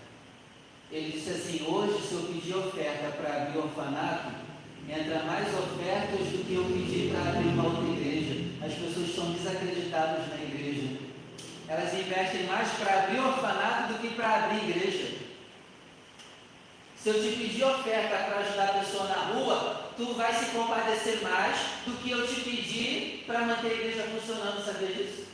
Ele 0.91 1.13
disse 1.13 1.31
assim: 1.31 1.65
hoje, 1.67 2.07
se 2.07 2.15
eu 2.15 2.23
pedir 2.23 2.55
oferta 2.55 3.11
para 3.17 3.43
abrir 3.43 3.59
orfanato, 3.59 4.35
entra 4.89 5.23
mais 5.23 5.49
ofertas 5.49 6.27
do 6.29 6.45
que 6.45 6.55
eu 6.55 6.65
pedi 6.65 7.11
para 7.11 7.31
abrir 7.31 7.49
uma 7.49 7.65
outra 7.65 7.89
igreja. 7.89 8.51
As 8.65 8.75
pessoas 8.75 9.09
estão 9.09 9.33
desacreditadas 9.33 10.29
na 10.29 10.43
igreja. 10.43 11.02
Elas 11.73 11.95
investem 11.95 12.43
mais 12.45 12.69
para 12.73 13.05
abrir 13.05 13.19
orfanato 13.19 13.95
do 13.95 13.99
que 13.99 14.15
para 14.15 14.45
abrir 14.45 14.69
igreja. 14.69 15.23
Se 16.97 17.09
eu 17.09 17.15
te 17.15 17.35
pedir 17.35 17.65
oferta 17.65 18.15
para 18.15 18.41
ajudar 18.41 18.65
a 18.65 18.79
pessoa 18.81 19.09
na 19.09 19.15
rua, 19.15 19.91
tu 19.97 20.13
vai 20.13 20.35
se 20.35 20.51
compadecer 20.51 21.23
mais 21.23 21.57
do 21.87 21.97
que 22.03 22.11
eu 22.11 22.27
te 22.27 22.41
pedir 22.43 23.25
para 23.27 23.41
manter 23.41 23.69
a 23.69 23.75
igreja 23.75 24.03
funcionando, 24.03 24.63
sabia 24.63 24.89
disso? 24.89 25.25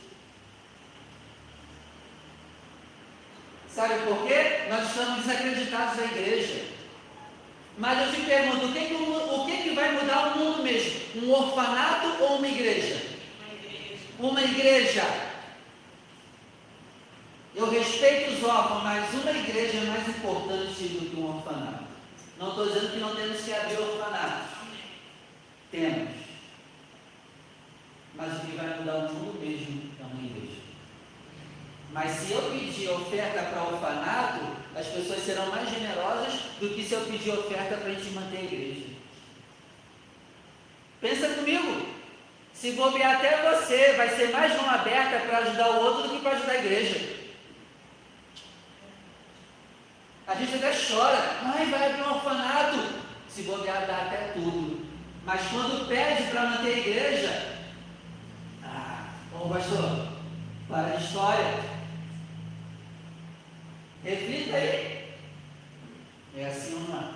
Sabe 3.67 4.05
por 4.05 4.25
quê? 4.25 4.65
Nós 4.69 4.87
estamos 4.89 5.25
desacreditados 5.25 5.97
da 5.97 6.05
igreja. 6.05 6.65
Mas 7.77 8.07
eu 8.07 8.13
te 8.13 8.21
pergunto, 8.21 8.65
o 8.65 8.73
que, 8.73 8.85
que, 8.85 8.93
o 8.93 9.45
que, 9.45 9.63
que 9.63 9.75
vai 9.75 9.91
mudar 9.91 10.27
o 10.27 10.39
mundo 10.39 10.63
mesmo? 10.63 11.01
Um 11.21 11.31
orfanato 11.31 12.23
ou 12.23 12.37
uma 12.37 12.47
igreja? 12.47 12.97
Uma 13.39 13.53
igreja. 13.53 13.97
Uma 14.19 14.41
igreja. 14.41 15.28
Eu 17.55 17.69
respeito 17.69 18.31
os 18.31 18.43
órfãos, 18.43 18.83
mas 18.83 19.13
uma 19.13 19.31
igreja 19.31 19.77
é 19.77 19.85
mais 19.85 20.07
importante 20.07 20.83
do 20.83 21.09
que 21.09 21.19
um 21.19 21.35
orfanato. 21.35 21.85
Não 22.37 22.49
estou 22.49 22.67
dizendo 22.67 22.93
que 22.93 22.99
não 22.99 23.15
temos 23.15 23.41
que 23.41 23.53
abrir 23.53 23.79
orfanatos. 23.79 24.49
Temos. 25.71 26.09
Mas 28.15 28.33
o 28.37 28.39
que 28.45 28.55
vai 28.55 28.77
mudar 28.77 28.95
o 28.95 29.13
mundo 29.13 29.39
mesmo 29.39 29.91
é 29.99 30.03
uma 30.03 30.25
igreja. 30.25 30.61
Mas 31.91 32.11
se 32.11 32.33
eu 32.33 32.41
pedir 32.51 32.89
oferta 32.89 33.43
para 33.43 33.63
orfanato, 33.63 34.39
as 34.75 34.87
pessoas 34.87 35.25
serão 35.25 35.47
mais 35.47 35.69
generosas 35.69 36.33
do 36.59 36.69
que 36.69 36.83
se 36.83 36.93
eu 36.93 37.01
pedir 37.01 37.31
oferta 37.31 37.77
para 37.77 37.89
a 37.89 37.93
gente 37.93 38.11
manter 38.11 38.37
a 38.37 38.43
igreja. 38.43 38.85
Pensa 41.01 41.29
comigo. 41.29 41.87
Se 42.53 42.71
bobear 42.73 43.15
até 43.15 43.41
você, 43.41 43.93
vai 43.93 44.09
ser 44.09 44.31
mais 44.31 44.55
mão 44.55 44.69
aberta 44.69 45.19
para 45.25 45.37
ajudar 45.39 45.69
o 45.71 45.83
outro 45.85 46.03
do 46.03 46.09
que 46.09 46.21
para 46.21 46.33
ajudar 46.33 46.51
a 46.51 46.57
igreja. 46.57 47.18
A 50.29 50.35
gente 50.35 50.57
até 50.57 50.71
chora, 50.71 51.39
ai, 51.41 51.65
vai 51.71 51.89
abrir 51.89 52.03
um 52.03 52.13
orfanato. 52.13 52.77
Se 53.27 53.41
bobear, 53.41 53.87
dá 53.87 54.03
até 54.03 54.31
tudo. 54.33 54.85
Mas 55.25 55.41
quando 55.47 55.87
pede 55.87 56.29
para 56.29 56.51
manter 56.51 56.75
a 56.75 56.77
igreja, 56.77 57.57
ah, 58.63 59.07
ô 59.33 59.49
pastor, 59.49 60.07
para 60.67 60.97
de 60.97 61.03
história. 61.03 61.59
Reflita 64.03 64.55
aí. 64.55 65.15
É 66.37 66.45
assim 66.45 66.75
ou 66.75 66.81
não? 66.81 67.13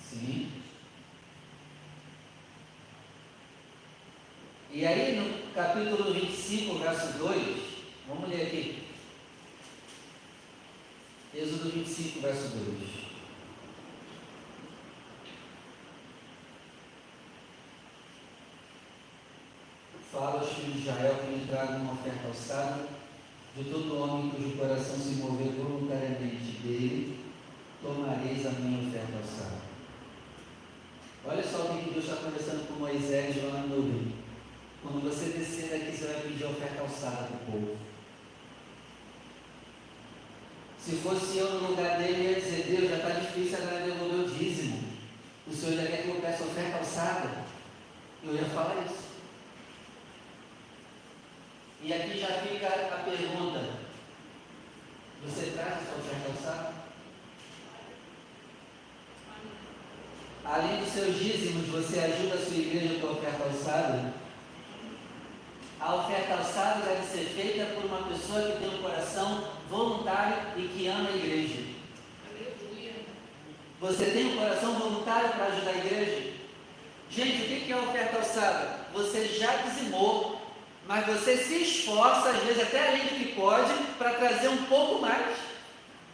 Sim. 0.00 0.50
E 4.72 4.84
aí, 4.84 5.14
no 5.14 5.52
capítulo 5.54 6.12
25, 6.12 6.78
verso 6.80 7.18
2, 7.18 7.58
vamos 8.08 8.28
ler 8.28 8.48
aqui. 8.48 8.83
Êxodo 11.94 12.20
25, 12.20 12.20
verso 12.20 12.48
2. 12.48 13.04
Fala 20.10 20.40
aos 20.40 20.52
filhos 20.52 20.74
de 20.74 20.80
Israel 20.80 21.14
que 21.20 21.38
me 21.38 21.46
tragam 21.46 21.82
uma 21.82 21.92
oferta 21.92 22.26
alçada 22.26 22.88
de 23.56 23.64
todo 23.64 24.00
homem 24.00 24.30
cujo 24.30 24.56
coração 24.56 24.96
se 24.96 25.14
mover 25.16 25.52
voluntariamente 25.52 26.58
dele, 26.62 27.20
tomareis 27.80 28.44
a 28.46 28.50
minha 28.50 28.88
oferta 28.88 29.16
alçada. 29.16 29.62
Olha 31.24 31.42
só 31.42 31.58
o 31.58 31.78
que 31.78 31.90
Deus 31.90 32.04
está 32.04 32.16
conversando 32.16 32.66
com 32.66 32.80
Moisés 32.80 33.36
lá 33.44 33.60
na 33.60 33.66
nuvem. 33.66 34.14
Quando 34.82 35.02
você 35.02 35.38
descer 35.38 35.70
daqui, 35.70 35.96
você 35.96 36.06
vai 36.06 36.22
pedir 36.22 36.44
oferta 36.44 36.80
alçada 36.80 37.28
para 37.28 37.36
o 37.36 37.52
povo. 37.52 37.93
Se 40.84 40.96
fosse 40.96 41.38
eu 41.38 41.50
no 41.50 41.68
lugar 41.70 41.96
dele, 41.96 42.26
eu 42.26 42.30
ia 42.32 42.40
dizer, 42.40 42.64
Deus, 42.64 42.90
já 42.90 42.96
está 42.96 43.08
difícil 43.18 43.56
agora 43.56 43.84
devolver 43.84 44.20
o 44.20 44.28
dízimo. 44.28 44.84
O 45.46 45.54
Senhor 45.54 45.76
já 45.76 45.86
quer 45.86 46.02
que 46.02 46.08
eu 46.08 46.20
peça 46.20 46.44
oferta 46.44 46.76
alçada. 46.76 47.30
Eu 48.22 48.34
ia 48.34 48.44
falar 48.44 48.84
isso. 48.84 49.04
E 51.82 51.90
aqui 51.90 52.18
já 52.18 52.26
fica 52.26 52.66
a 52.66 53.02
pergunta. 53.02 53.66
Você 55.24 55.52
traz 55.52 55.72
essa 55.72 55.96
oferta 55.96 56.28
alçada? 56.28 56.74
Além 60.44 60.80
dos 60.80 60.92
seus 60.92 61.18
dízimos, 61.18 61.66
você 61.68 62.00
ajuda 62.00 62.34
a 62.34 62.44
sua 62.44 62.56
igreja 62.56 63.00
com 63.00 63.06
a 63.06 63.12
oferta 63.12 63.44
alçada? 63.44 64.12
A 65.80 65.94
oferta 65.94 66.34
alçada 66.34 66.84
deve 66.84 67.06
ser 67.06 67.24
feita 67.30 67.74
por 67.74 67.86
uma 67.86 68.02
pessoa 68.02 68.52
que 68.52 68.58
tem 68.58 68.68
um 68.68 68.82
coração 68.82 69.53
voluntário 69.74 70.36
e 70.56 70.68
que 70.68 70.86
ama 70.86 71.08
a 71.08 71.16
igreja. 71.16 71.62
Você 73.80 74.06
tem 74.06 74.26
um 74.26 74.36
coração 74.36 74.72
voluntário 74.74 75.30
para 75.30 75.46
ajudar 75.46 75.70
a 75.72 75.78
igreja? 75.78 76.32
Gente, 77.10 77.42
o 77.42 77.46
que 77.46 77.72
é 77.72 77.74
a 77.74 77.82
oferta 77.82 78.16
alçada? 78.16 78.80
Você 78.94 79.26
já 79.28 79.56
dizimou, 79.56 80.40
mas 80.86 81.06
você 81.06 81.36
se 81.36 81.62
esforça, 81.62 82.30
às 82.30 82.42
vezes 82.44 82.62
até 82.62 82.88
além 82.88 83.02
do 83.02 83.18
que 83.18 83.32
pode, 83.34 83.74
para 83.98 84.14
trazer 84.14 84.48
um 84.48 84.64
pouco 84.64 85.02
mais. 85.02 85.36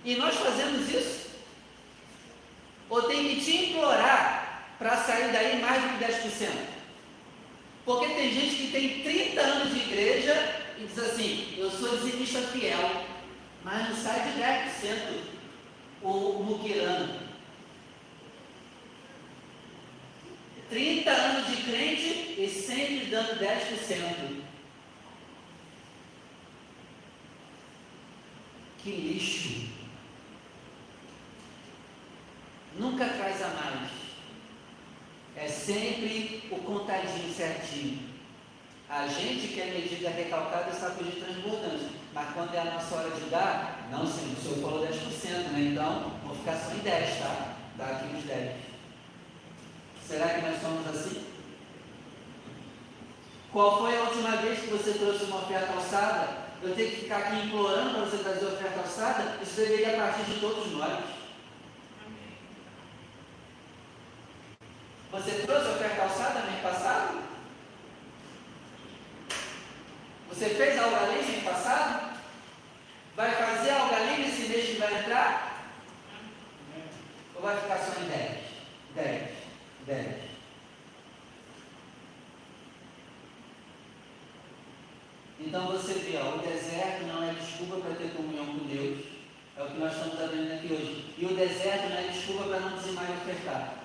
E 0.04 0.16
nós 0.16 0.34
fazemos 0.34 0.88
isso. 0.88 1.30
Ou 2.88 3.02
tem 3.02 3.28
que 3.28 3.44
te 3.44 3.56
implorar 3.56 4.74
para 4.78 4.96
sair 4.96 5.30
daí 5.32 5.60
mais 5.60 5.82
do 5.82 5.98
que 5.98 6.04
10%. 6.04 6.48
Porque 7.84 8.06
tem 8.14 8.32
gente 8.32 8.56
que 8.56 8.72
tem 8.72 9.02
30 9.02 9.40
anos 9.40 9.74
de 9.74 9.80
igreja 9.80 10.62
e 10.78 10.86
diz 10.86 10.98
assim, 10.98 11.54
eu 11.56 11.70
sou 11.70 11.96
dizimista 11.98 12.40
fiel, 12.48 13.04
mas 13.62 13.88
não 13.88 13.96
sai 13.96 14.32
de 14.32 14.38
10% 14.38 15.40
o 16.02 16.42
muquirano. 16.42 17.30
30 20.70 21.10
anos 21.10 21.48
de 21.48 21.62
crente 21.64 22.34
e 22.38 22.48
sempre 22.48 23.06
dando 23.06 23.40
10%. 23.40 24.40
Que 28.78 28.90
lixo. 28.90 29.68
Nunca 32.78 33.04
traz 33.04 33.42
a 33.42 33.48
mais. 33.48 33.90
É 35.36 35.48
sempre 35.48 36.48
o 36.50 36.56
contadinho 36.58 37.34
certinho. 37.34 38.08
A 38.88 39.06
gente 39.06 39.48
quer 39.48 39.72
medida 39.72 40.08
recalcada 40.08 40.70
e 40.70 40.74
sacudir 40.74 41.22
transbordante. 41.22 41.99
Mas 42.12 42.34
quando 42.34 42.54
é 42.54 42.60
a 42.60 42.64
nossa 42.64 42.94
hora 42.96 43.10
de 43.10 43.30
dar, 43.30 43.88
não, 43.90 44.04
sim, 44.04 44.34
o 44.36 44.42
senhor 44.42 44.58
falou 44.58 44.86
10%, 44.86 45.52
né? 45.52 45.60
Então, 45.72 46.12
vou 46.24 46.34
ficar 46.34 46.56
só 46.56 46.72
em 46.72 46.78
10, 46.78 47.18
tá? 47.18 47.54
Dá 47.76 47.86
aqui 47.86 48.16
os 48.16 48.24
10. 48.24 48.56
Será 50.06 50.28
que 50.28 50.40
nós 50.40 50.60
somos 50.60 50.86
assim? 50.88 51.24
Qual 53.52 53.78
foi 53.78 53.96
a 53.96 54.02
última 54.02 54.36
vez 54.36 54.58
que 54.60 54.66
você 54.66 54.92
trouxe 54.94 55.24
uma 55.24 55.38
oferta 55.38 55.72
alçada? 55.72 56.28
Eu 56.62 56.74
tenho 56.74 56.90
que 56.90 56.96
ficar 57.02 57.18
aqui 57.18 57.46
implorando 57.46 57.94
para 57.94 58.04
você 58.04 58.18
trazer 58.18 58.46
oferta 58.46 58.80
alçada? 58.80 59.38
Isso 59.40 59.56
deveria 59.56 59.96
partir 59.96 60.24
de 60.24 60.40
todos 60.40 60.72
nós. 60.72 61.04
Você 65.12 65.30
trouxe 65.46 65.68
oferta 65.68 66.02
alçada 66.02 66.42
mês 66.42 66.60
passado? 66.60 67.29
Você 70.30 70.48
fez 70.50 70.78
algo 70.78 70.96
além 70.96 71.22
mês 71.22 71.44
passado? 71.44 72.18
Vai 73.16 73.30
fazer 73.32 73.70
algo 73.70 73.94
além 73.94 74.20
nesse 74.20 74.48
mês 74.48 74.70
que 74.70 74.76
vai 74.76 75.00
entrar? 75.00 75.68
Ou 77.34 77.42
vai 77.42 77.60
ficar 77.60 77.78
só 77.78 78.00
em 78.00 78.08
10? 78.08 78.40
10, 78.94 79.30
10. 79.86 80.30
Então 85.40 85.66
você 85.66 85.94
vê, 85.94 86.18
ó, 86.18 86.36
o 86.36 86.38
deserto 86.38 87.06
não 87.06 87.28
é 87.28 87.32
desculpa 87.32 87.76
para 87.76 87.94
ter 87.94 88.14
comunhão 88.14 88.46
com 88.46 88.66
Deus. 88.66 89.04
É 89.56 89.62
o 89.62 89.66
que 89.66 89.78
nós 89.78 89.92
estamos 89.92 90.22
aprendendo 90.22 90.54
aqui 90.54 90.72
hoje. 90.72 91.14
E 91.18 91.24
o 91.24 91.36
deserto 91.36 91.88
não 91.88 91.98
é 91.98 92.02
desculpa 92.02 92.44
para 92.44 92.60
não 92.60 92.76
dizimar 92.76 93.10
e 93.10 93.12
ofertar. 93.14 93.79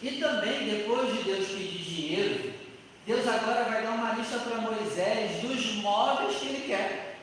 E 0.00 0.10
também, 0.12 0.68
depois 0.68 1.16
de 1.16 1.24
Deus 1.24 1.48
pedir 1.48 1.82
dinheiro, 1.82 2.54
Deus 3.04 3.26
agora 3.26 3.64
vai 3.64 3.82
dar 3.82 3.92
uma 3.92 4.12
lista 4.12 4.38
para 4.38 4.60
Moisés 4.60 5.42
dos 5.42 5.74
móveis 5.76 6.38
que 6.38 6.46
ele 6.46 6.66
quer. 6.66 7.18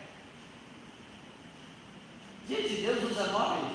Gente, 2.49 2.81
Deus 2.81 3.11
usa 3.11 3.27
móveis? 3.31 3.71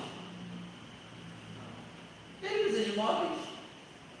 Ele 2.43 2.69
usa 2.69 2.83
de 2.83 2.97
móveis? 2.97 3.39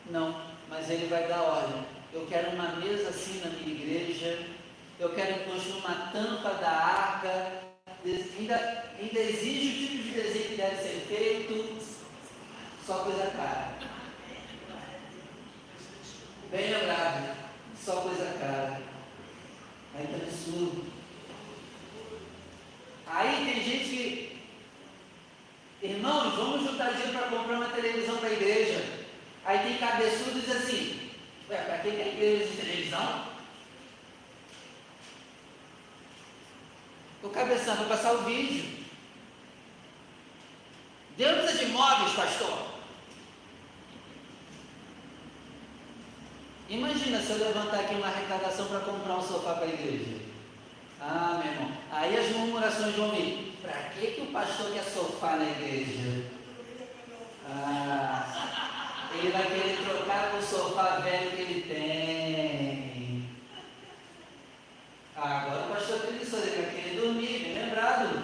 Não, 0.09 0.41
mas 0.67 0.89
ele 0.89 1.07
vai 1.07 1.27
dar 1.27 1.41
ordem. 1.41 1.85
Eu 2.13 2.25
quero 2.27 2.51
uma 2.51 2.69
mesa 2.75 3.09
assim 3.09 3.39
na 3.39 3.51
minha 3.51 3.75
igreja. 3.75 4.47
Eu 4.99 5.13
quero 5.13 5.45
construir 5.45 5.79
uma 5.79 6.11
tampa 6.11 6.49
da 6.55 6.69
arca. 6.69 7.71
Ainda, 8.03 8.93
ainda 8.99 9.19
exige 9.19 9.67
o 9.67 9.87
tipo 9.87 10.03
de 10.03 10.11
desenho 10.11 10.49
que 10.49 10.55
deve 10.55 10.75
ser 10.75 11.05
feito. 11.07 11.77
Só 12.85 12.99
coisa 12.99 13.27
cara. 13.31 14.00
Bem 16.51 16.69
lembrado. 16.69 17.33
Só 17.81 18.01
coisa 18.01 18.25
cara. 18.37 18.81
Aí 19.95 20.05
tá 20.05 20.17
absurdo. 20.17 20.85
Aí 23.07 23.45
tem 23.45 23.63
gente 23.63 23.89
que. 23.89 24.41
Irmãos, 25.81 26.35
vamos 26.35 26.69
juntar 26.69 26.91
dinheiro 26.91 27.13
para 27.13 27.29
comprar 27.29 27.55
uma 27.55 27.69
televisão 27.69 28.17
para 28.17 28.27
a 28.27 28.33
igreja. 28.33 28.85
Aí 29.45 29.59
tem 29.59 29.77
cabeçudo 29.77 30.37
e 30.37 30.41
diz 30.41 30.51
assim: 30.51 31.11
Ué, 31.49 31.57
para 31.57 31.77
que 31.77 31.91
tem 31.91 32.07
igreja 32.15 32.45
de 32.45 32.57
televisão? 32.57 33.27
O 37.23 37.29
cabeção 37.29 37.77
para 37.77 37.85
passar 37.85 38.13
o 38.13 38.23
vídeo. 38.23 38.85
Deus 41.15 41.39
precisa 41.39 41.65
de 41.65 41.71
móveis, 41.71 42.11
pastor. 42.11 42.70
Imagina 46.71 47.21
se 47.21 47.31
eu 47.31 47.37
levantar 47.39 47.81
aqui 47.81 47.95
uma 47.95 48.07
arrecadação 48.07 48.65
para 48.67 48.79
comprar 48.79 49.17
um 49.17 49.21
sofá 49.21 49.55
para 49.55 49.65
a 49.65 49.67
igreja. 49.67 50.21
Ah, 51.01 51.41
meu 51.43 51.51
irmão. 51.51 51.71
Aí 51.91 52.17
as 52.17 52.29
murmurações 52.29 52.95
vão 52.95 53.11
vir. 53.11 53.57
Para 53.61 53.73
que, 53.89 54.11
que 54.11 54.21
o 54.21 54.27
pastor 54.27 54.71
quer 54.71 54.83
sofá 54.85 55.35
na 55.35 55.49
igreja? 55.49 56.27
Ah, 57.45 59.09
ele 59.13 59.31
vai 59.31 59.47
querer 59.47 59.83
trocar 59.83 60.31
com 60.31 60.37
o 60.37 60.41
sofá 60.41 60.99
velho 60.99 61.31
que 61.31 61.41
ele 61.41 61.61
tem. 61.67 63.29
Ah, 65.17 65.41
agora 65.41 65.65
o 65.65 65.75
pastor 65.75 65.99
preguiçoso, 65.99 66.43
ele 66.43 66.61
vai 66.61 66.73
querer 66.73 67.01
dormir, 67.01 67.39
bem 67.39 67.65
lembrado. 67.65 68.23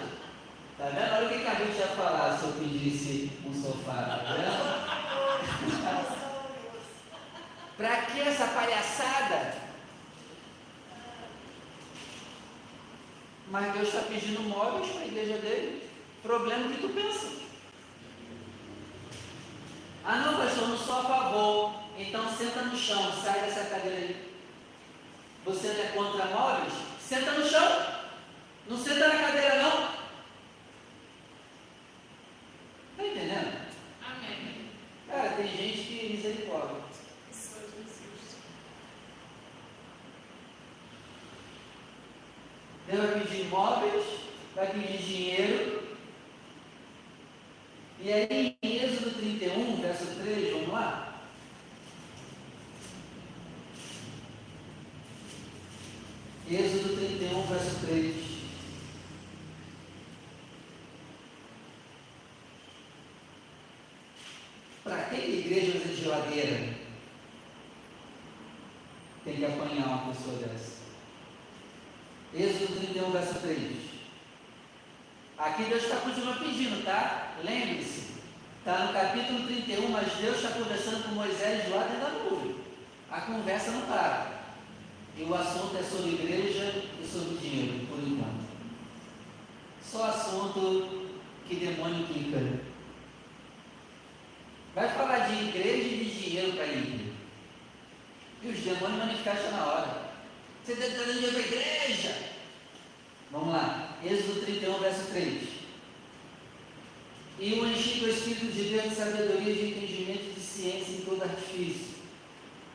Tá 0.78 0.86
vendo? 0.86 1.16
Olha 1.16 1.26
o 1.26 1.28
que 1.28 1.46
a 1.46 1.54
gente 1.54 1.76
ia 1.76 1.88
falar 1.88 2.38
se 2.38 2.44
eu 2.44 2.52
pedisse 2.52 3.30
um 3.44 3.52
sofá, 3.52 4.22
tá 4.24 4.32
vendo? 4.32 4.77
Para 7.78 8.02
que 8.06 8.20
essa 8.20 8.44
palhaçada? 8.48 9.54
Mas 13.46 13.72
Deus 13.72 13.86
está 13.86 14.00
pedindo 14.00 14.42
móveis 14.42 14.90
para 14.90 15.02
a 15.02 15.06
igreja 15.06 15.38
dele. 15.38 15.88
Problema 16.20 16.74
que 16.74 16.80
tu 16.80 16.88
pensa. 16.88 17.28
Ah 20.04 20.16
não, 20.16 20.38
pastor, 20.38 20.68
não 20.68 20.76
sou 20.76 20.98
a 20.98 21.04
favor. 21.04 21.82
Então 21.96 22.36
senta 22.36 22.62
no 22.62 22.76
chão, 22.76 23.12
sai 23.22 23.42
dessa 23.42 23.70
cadeira 23.70 23.96
aí. 23.96 24.34
Você 25.44 25.68
não 25.68 25.84
é 25.84 25.86
contra 25.88 26.26
móveis? 26.26 26.72
Senta 27.00 27.30
no 27.30 27.48
chão. 27.48 27.86
Não 28.66 28.76
senta 28.76 29.06
na 29.06 29.22
cadeira 29.22 29.62
não. 29.62 29.88
Está 32.90 33.06
entendendo? 33.06 33.68
Amém. 34.04 34.70
Cara, 35.06 35.30
tem 35.30 35.46
gente 35.46 35.78
que 35.78 36.16
misericórdia. 36.16 36.88
Deus 42.88 43.10
vai 43.10 43.20
pedir 43.20 43.40
imóveis, 43.42 44.04
vai 44.54 44.66
pedir 44.72 44.96
dinheiro. 44.96 45.82
E 48.00 48.10
aí, 48.10 48.56
em 48.62 48.76
Êxodo 48.76 49.10
31, 49.10 49.76
verso 49.82 50.06
3, 50.22 50.52
vamos 50.52 50.68
lá? 50.68 51.22
Êxodo 56.50 56.96
31, 56.96 57.42
verso 57.42 57.86
3. 57.86 58.16
Para 64.82 65.02
que 65.02 65.16
igreja 65.16 65.78
usa 66.38 66.46
de 66.46 66.46
geladeira? 66.46 66.74
Tem 69.24 69.36
que 69.36 69.44
apanhar 69.44 69.86
uma 69.86 70.12
pessoa 70.12 70.36
dessa. 70.36 70.78
Êxodo 72.34 72.76
31, 72.76 73.10
verso 73.10 73.40
3. 73.40 73.88
Aqui 75.38 75.64
Deus 75.64 75.84
está 75.84 75.96
continuando 75.96 76.40
pedindo, 76.40 76.84
tá? 76.84 77.34
Lembre-se, 77.44 78.14
está 78.58 78.86
no 78.86 78.92
capítulo 78.92 79.46
31, 79.46 79.88
mas 79.88 80.12
Deus 80.14 80.36
está 80.36 80.50
conversando 80.50 81.04
com 81.04 81.14
Moisés 81.14 81.70
lá 81.70 81.84
dentro 81.84 82.00
da 82.00 82.10
nuvem. 82.24 82.56
A 83.10 83.20
conversa 83.22 83.70
não 83.70 83.82
para. 83.82 84.38
E 85.16 85.22
o 85.22 85.34
assunto 85.34 85.76
é 85.76 85.82
sobre 85.82 86.10
igreja 86.10 86.84
e 87.02 87.06
sobre 87.06 87.38
dinheiro, 87.38 87.86
por 87.86 87.98
enquanto. 87.98 88.48
Só 89.82 90.04
assunto 90.04 91.08
que 91.46 91.56
demônio 91.56 92.06
clica. 92.06 92.60
Vai 94.74 94.88
falar 94.90 95.18
de 95.28 95.48
igreja 95.48 95.88
e 95.88 96.04
de 96.04 96.22
dinheiro 96.22 96.52
para 96.52 96.66
ir. 96.66 97.12
E 98.42 98.48
os 98.48 98.60
demônios 98.60 98.98
manifestam 98.98 99.50
na 99.50 99.64
hora. 99.64 100.08
Você 100.62 100.72
está 100.72 100.86
dando 100.86 101.14
dinheiro 101.14 101.32
para 101.32 101.42
a 101.42 101.46
igreja? 101.46 102.16
Vamos 103.32 103.54
lá. 103.54 103.96
Êxodo 104.04 104.42
31, 104.42 104.78
verso 104.78 105.10
3. 105.10 105.48
E 107.40 107.54
o 107.54 107.66
enchi 107.66 108.00
com 108.00 108.06
o 108.06 108.08
Espírito 108.08 108.52
de 108.52 108.62
Deus 108.70 108.84
de 108.84 108.94
sabedoria, 108.94 109.54
de 109.54 109.70
entendimento, 109.70 110.34
de 110.34 110.40
ciência 110.40 110.92
em 110.92 111.00
todo 111.00 111.22
artifício, 111.22 111.96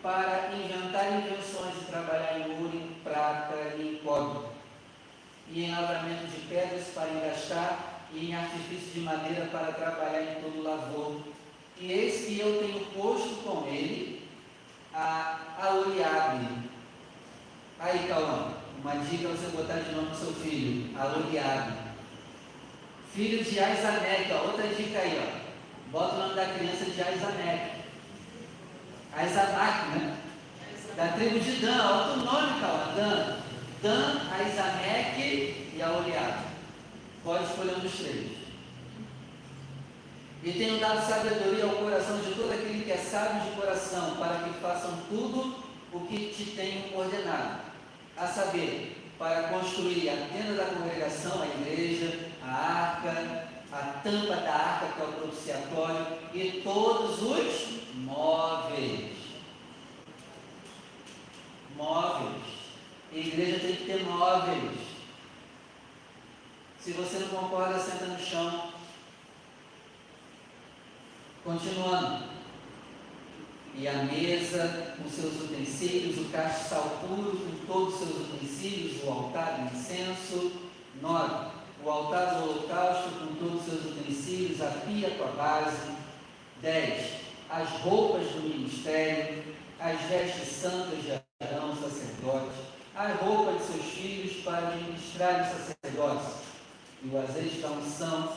para 0.01 0.51
inventar 0.53 1.21
invenções 1.21 1.75
e 1.81 1.85
trabalhar 1.85 2.39
em 2.39 2.51
ouro, 2.51 2.75
em 2.75 3.01
prata 3.01 3.75
e 3.77 3.81
em 3.81 3.95
cobre, 3.97 4.47
e 5.49 5.63
em 5.63 5.71
lavramento 5.71 6.27
de 6.27 6.47
pedras 6.47 6.87
para 6.93 7.09
engastar, 7.09 8.07
e 8.13 8.29
em 8.29 8.35
artifício 8.35 8.91
de 8.93 8.99
madeira 8.99 9.45
para 9.45 9.71
todo 10.41 10.63
lavor. 10.63 11.21
E 11.79 11.91
eis 11.91 12.25
que 12.25 12.39
eu 12.39 12.59
tenho 12.59 12.85
posto 12.87 13.43
com 13.43 13.67
ele 13.67 14.27
a 14.93 15.39
Auriabe, 15.59 16.63
Aí, 17.83 18.07
Cauã, 18.07 18.53
uma 18.81 18.95
dica 18.95 19.27
para 19.27 19.37
você 19.37 19.57
botar 19.57 19.73
de 19.73 19.93
nome 19.93 20.07
do 20.07 20.15
seu 20.15 20.33
filho, 20.35 20.97
Aloriabe. 20.97 21.73
Filho 23.13 23.43
de 23.43 23.59
Aizanek, 23.59 24.31
ó, 24.31 24.47
outra 24.47 24.67
dica 24.69 24.99
aí, 24.99 25.21
ó. 25.21 25.91
Bota 25.91 26.15
o 26.15 26.19
nome 26.19 26.35
da 26.35 26.45
criança 26.45 26.85
de 26.85 27.01
Aizanek. 27.01 27.81
Aizanak, 29.11 29.89
né? 29.89 30.17
Da 30.95 31.07
tribo 31.09 31.39
de 31.39 31.51
Dan, 31.57 31.89
outro 31.89 32.23
nome, 32.23 32.61
Cauã, 32.61 32.93
Dan. 32.95 33.37
Dan, 33.81 34.21
Aizanek 34.31 35.19
e 35.75 35.81
Aloriabe. 35.81 36.45
Pode 37.21 37.43
escolher 37.43 37.75
um 37.75 37.79
dos 37.79 37.97
três. 37.97 38.42
E 40.43 40.51
tenho 40.51 40.77
dado 40.77 41.07
sabedoria 41.07 41.63
ao 41.63 41.77
coração 41.77 42.17
de 42.17 42.33
todo 42.33 42.51
aquele 42.51 42.83
que 42.83 42.91
é 42.91 42.97
sábio 42.97 43.49
de 43.49 43.55
coração, 43.55 44.17
para 44.17 44.39
que 44.39 44.59
façam 44.59 44.91
tudo 45.07 45.63
o 45.93 46.01
que 46.01 46.33
te 46.33 46.51
tenho 46.51 46.97
ordenado 46.97 47.61
a 48.17 48.27
saber, 48.27 49.13
para 49.17 49.43
construir 49.43 50.09
a 50.09 50.27
tenda 50.27 50.55
da 50.55 50.65
congregação, 50.65 51.41
a 51.41 51.47
igreja, 51.47 52.29
a 52.43 52.51
arca, 52.51 53.47
a 53.71 53.77
tampa 54.03 54.35
da 54.35 54.53
arca, 54.53 54.87
que 54.87 55.01
é 55.01 55.05
o 55.05 55.13
propiciatório, 55.13 56.07
e 56.33 56.61
todos 56.61 57.21
os 57.21 57.95
móveis. 57.95 59.13
Móveis. 61.77 62.43
A 63.13 63.15
igreja 63.15 63.59
tem 63.59 63.75
que 63.77 63.85
ter 63.85 64.03
móveis. 64.03 64.77
Se 66.81 66.91
você 66.91 67.19
não 67.19 67.29
concorda, 67.29 67.79
senta 67.79 68.07
no 68.07 68.19
chão. 68.19 68.72
Continuando 71.43 72.23
e 73.75 73.85
a 73.85 74.03
mesa 74.03 74.95
com 74.95 75.09
seus 75.09 75.41
utensílios, 75.41 76.17
o 76.19 76.29
castiçal 76.31 77.01
puro 77.01 77.37
com 77.37 77.65
todos 77.65 77.95
os 77.95 77.99
seus 77.99 78.27
utensílios, 78.29 79.03
o 79.03 79.09
altar 79.09 79.57
do 79.57 79.75
incenso. 79.75 80.53
9. 81.01 81.51
O 81.83 81.89
altar 81.89 82.35
do 82.35 82.43
holocausto 82.43 83.09
com 83.19 83.35
todos 83.35 83.59
os 83.59 83.65
seus 83.65 83.85
utensílios, 83.91 84.61
a 84.61 84.67
pia 84.67 85.09
com 85.09 85.23
a 85.25 85.31
base. 85.31 85.91
10. 86.61 87.11
As 87.49 87.69
roupas 87.81 88.25
do 88.27 88.47
ministério, 88.47 89.43
as 89.81 89.99
vestes 90.03 90.47
santas 90.47 91.03
de 91.03 91.11
Arão, 91.41 91.75
sacerdote, 91.75 92.55
a 92.95 93.07
roupa 93.15 93.51
de 93.51 93.63
seus 93.65 93.85
filhos 93.85 94.43
para 94.45 94.69
administrar 94.69 95.41
os 95.41 95.65
sacerdotes, 95.65 96.35
e 97.03 97.07
o 97.09 97.21
azeite 97.21 97.57
da 97.57 97.67
unção, 97.67 98.31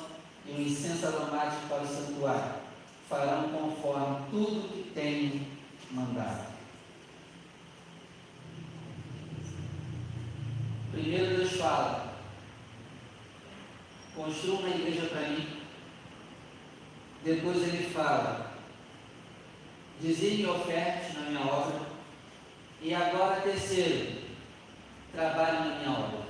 e 0.44 0.50
o 0.50 0.60
incenso 0.60 1.06
aromático 1.06 1.68
para 1.68 1.82
o 1.82 1.86
santuário 1.86 2.65
farão 3.08 3.48
conforme 3.48 4.30
tudo 4.30 4.68
que 4.68 4.90
tenho 4.90 5.46
mandado. 5.90 6.56
Primeiro 10.92 11.36
Deus 11.36 11.52
fala, 11.52 12.14
construa 14.14 14.60
uma 14.60 14.68
igreja 14.70 15.06
para 15.06 15.28
mim. 15.28 15.46
Depois 17.22 17.62
ele 17.62 17.90
fala, 17.90 18.52
designe 20.00 20.46
ofertas 20.46 21.14
na 21.14 21.30
minha 21.30 21.44
obra. 21.44 21.86
E 22.80 22.94
agora 22.94 23.40
terceiro, 23.40 24.22
trabalhe 25.12 25.68
na 25.68 25.78
minha 25.78 25.90
obra. 25.90 26.25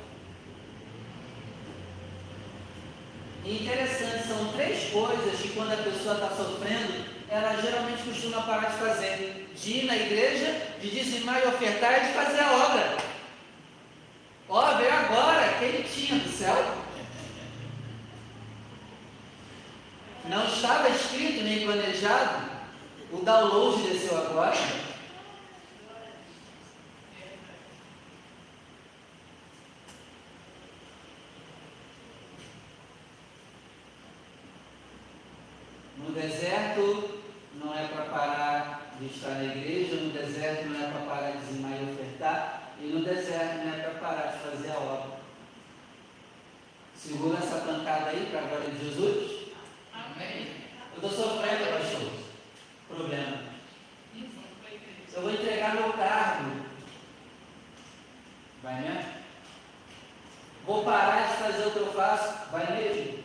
E 3.47 3.63
interessante, 3.63 4.27
são 4.27 4.53
três 4.55 4.91
coisas 4.91 5.41
que 5.41 5.51
quando 5.51 5.73
a 5.73 5.77
pessoa 5.77 6.15
está 6.17 6.31
sofrendo, 6.31 7.05
ela 7.31 7.57
geralmente 7.63 8.03
costuma 8.03 8.43
parar 8.43 8.71
de 8.71 8.79
fazer. 8.79 9.47
de 9.57 9.71
ir 9.71 9.85
na 9.87 9.97
igreja, 9.97 10.77
de 10.81 10.91
dizimar 10.91 11.41
e 11.43 11.49
ofertar 11.49 12.05
e 12.05 12.07
de 12.09 12.13
fazer 12.13 12.41
a 12.41 12.53
obra. 12.53 12.97
Ó, 14.49 14.75
veio 14.77 14.93
agora, 14.93 15.57
quem 15.59 15.83
tinha 15.83 16.21
do 16.21 16.29
céu? 16.29 16.77
Não 20.29 20.47
estava 20.47 20.89
escrito 20.91 21.43
nem 21.43 21.65
planejado. 21.65 22.51
O 23.13 23.25
download 23.25 23.83
desceu 23.83 24.19
agora. 24.19 24.57
No 35.97 36.13
deserto 36.13 37.21
não 37.55 37.75
é 37.77 37.87
para 37.89 38.05
parar 38.05 38.93
de 38.99 39.07
estar 39.07 39.31
na 39.31 39.45
igreja, 39.45 39.97
no 39.97 40.11
deserto 40.11 40.67
não 40.69 40.87
é 40.87 40.91
para 40.91 41.01
parar 41.01 41.31
de 41.33 41.39
dizimar 41.39 41.73
e 41.73 41.93
ofertar, 41.93 42.73
e 42.81 42.85
no 42.87 43.05
deserto 43.05 43.65
não 43.65 43.75
é 43.75 43.79
para 43.79 44.01
parar 44.01 44.27
de 44.33 44.39
fazer 44.39 44.71
a 44.71 44.79
obra. 44.79 45.19
Segura 46.95 47.39
essa 47.39 47.59
pancada 47.59 48.11
aí 48.11 48.29
para 48.31 48.41
a 48.41 48.45
glória 48.45 48.71
de 48.71 48.85
Jesus. 48.85 49.53
Amém. 49.93 50.49
Eu 50.95 51.09
estou 51.09 51.11
sofrendo, 51.11 51.79
pastor. 51.79 52.13
Problema. 52.89 53.39
Eu 55.13 55.23
vou 55.23 55.33
entregar 55.33 55.75
meu 55.75 55.93
cargo. 55.95 56.63
Vai 58.63 58.81
mesmo? 58.81 59.05
Vou 60.65 60.85
parar 60.85 61.29
de 61.29 61.37
fazer 61.37 61.67
o 61.67 61.71
que 61.71 61.79
eu 61.79 61.93
faço. 61.93 62.51
Vai 62.51 62.77
mesmo? 62.77 63.25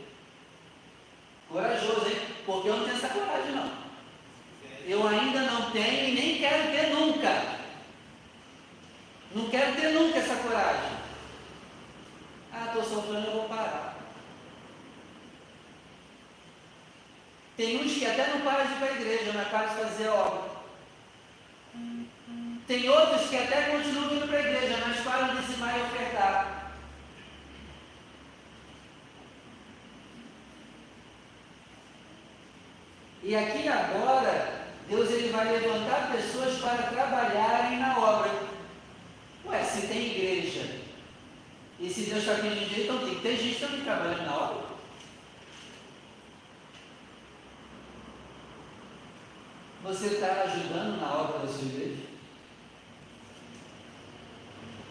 Corajoso, 1.49 2.07
hein? 2.07 2.21
Porque 2.45 2.69
eu 2.69 2.77
não 2.77 2.85
tenho 2.85 2.97
essa 2.97 3.09
coragem, 3.09 3.51
não. 3.51 3.71
Eu 4.85 5.07
ainda 5.07 5.41
não 5.41 5.71
tenho 5.71 6.09
e 6.09 6.13
nem 6.13 6.37
quero 6.39 6.71
ter 6.71 6.89
nunca. 6.93 7.59
Não 9.35 9.49
quero 9.49 9.75
ter 9.75 9.89
nunca 9.89 10.17
essa 10.17 10.35
coragem. 10.37 10.91
Ah, 12.51 12.65
estou 12.67 12.83
sofrendo, 12.83 13.27
eu 13.27 13.33
vou 13.33 13.49
parar. 13.49 13.97
Tem 17.55 17.79
uns 17.79 17.93
que 17.93 18.05
até 18.05 18.27
não 18.27 18.41
param 18.41 18.65
de 18.65 18.70
ir 18.70 18.70
para 18.81 18.89
a 18.89 18.99
igreja, 18.99 19.47
param 19.51 19.69
de 19.69 19.75
fazer 19.75 20.07
obra. 20.07 20.41
Tem 22.65 22.89
outros 22.89 23.29
que 23.29 23.37
até 23.37 23.69
continuam 23.69 24.15
indo 24.15 24.27
para 24.27 24.37
a 24.37 24.41
igreja, 24.41 24.77
mas 24.87 24.99
param 25.01 25.35
de 25.35 25.41
dizimar 25.41 25.77
e 25.77 25.81
ofertar. 25.83 26.71
E 33.23 33.35
aqui 33.35 33.67
agora, 33.67 34.65
Deus 34.89 35.11
ele 35.11 35.31
vai 35.31 35.45
levantar 35.59 36.11
pessoas 36.11 36.57
para 36.57 36.83
trabalharem 36.83 37.77
na 37.77 37.99
obra. 37.99 38.31
Ué, 39.45 39.63
se 39.63 39.85
tem 39.85 40.07
igreja, 40.07 40.81
e 41.79 41.87
se 41.87 42.01
Deus 42.09 42.19
está 42.19 42.33
pedindo 42.35 42.67
jeito, 42.67 42.81
então 42.81 43.05
tem 43.05 43.15
que 43.15 43.21
ter 43.21 43.37
gente 43.37 43.59
também 43.59 43.81
trabalhando 43.81 44.25
na 44.25 44.35
obra. 44.35 44.70
Você 49.83 50.07
está 50.07 50.43
ajudando 50.43 51.01
na 51.01 51.11
obra 51.11 51.39
da 51.39 51.47
sua 51.47 51.63
igreja? 51.63 52.03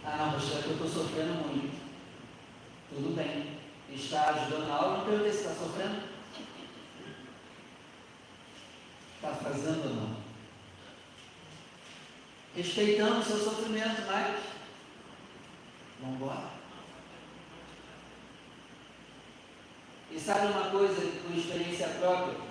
Ah, 0.04 0.16
não, 0.16 0.36
é 0.36 0.62
que 0.62 0.68
eu 0.68 0.72
estou 0.72 0.88
sofrendo 0.88 1.34
muito. 1.46 1.80
Tudo 2.88 3.14
bem. 3.14 3.60
Está 3.88 4.30
ajudando 4.30 4.66
na 4.66 4.80
obra? 4.80 4.98
Não 4.98 5.04
perguntei 5.04 5.32
se 5.32 5.38
está 5.38 5.54
sofrendo. 5.54 6.02
Está 9.14 9.28
fazendo 9.34 9.88
ou 9.88 9.94
não? 9.94 10.16
Respeitando 12.56 13.20
o 13.20 13.24
seu 13.24 13.38
sofrimento, 13.38 14.02
mas 14.08 14.40
vamos 16.00 16.16
embora. 16.16 16.50
E 20.10 20.18
sabe 20.18 20.46
uma 20.48 20.70
coisa 20.70 21.00
com 21.22 21.32
experiência 21.32 21.88
própria? 22.00 22.49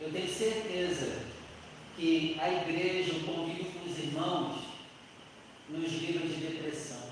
Eu 0.00 0.12
tenho 0.12 0.28
certeza 0.28 1.22
que 1.96 2.38
a 2.38 2.52
igreja, 2.52 3.12
o 3.12 3.24
convívio 3.24 3.72
com 3.72 3.90
os 3.90 3.98
irmãos, 3.98 4.62
nos 5.70 5.92
livra 5.92 6.26
de 6.26 6.34
depressão. 6.34 7.06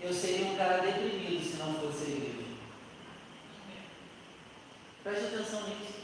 Eu 0.00 0.14
seria 0.14 0.46
um 0.46 0.56
cara 0.56 0.78
deprimido 0.78 1.44
se 1.44 1.56
não 1.56 1.74
fosse 1.74 2.04
a 2.04 2.08
igreja. 2.08 2.40
Preste 5.02 5.24
atenção 5.26 5.68
nisso. 5.68 6.00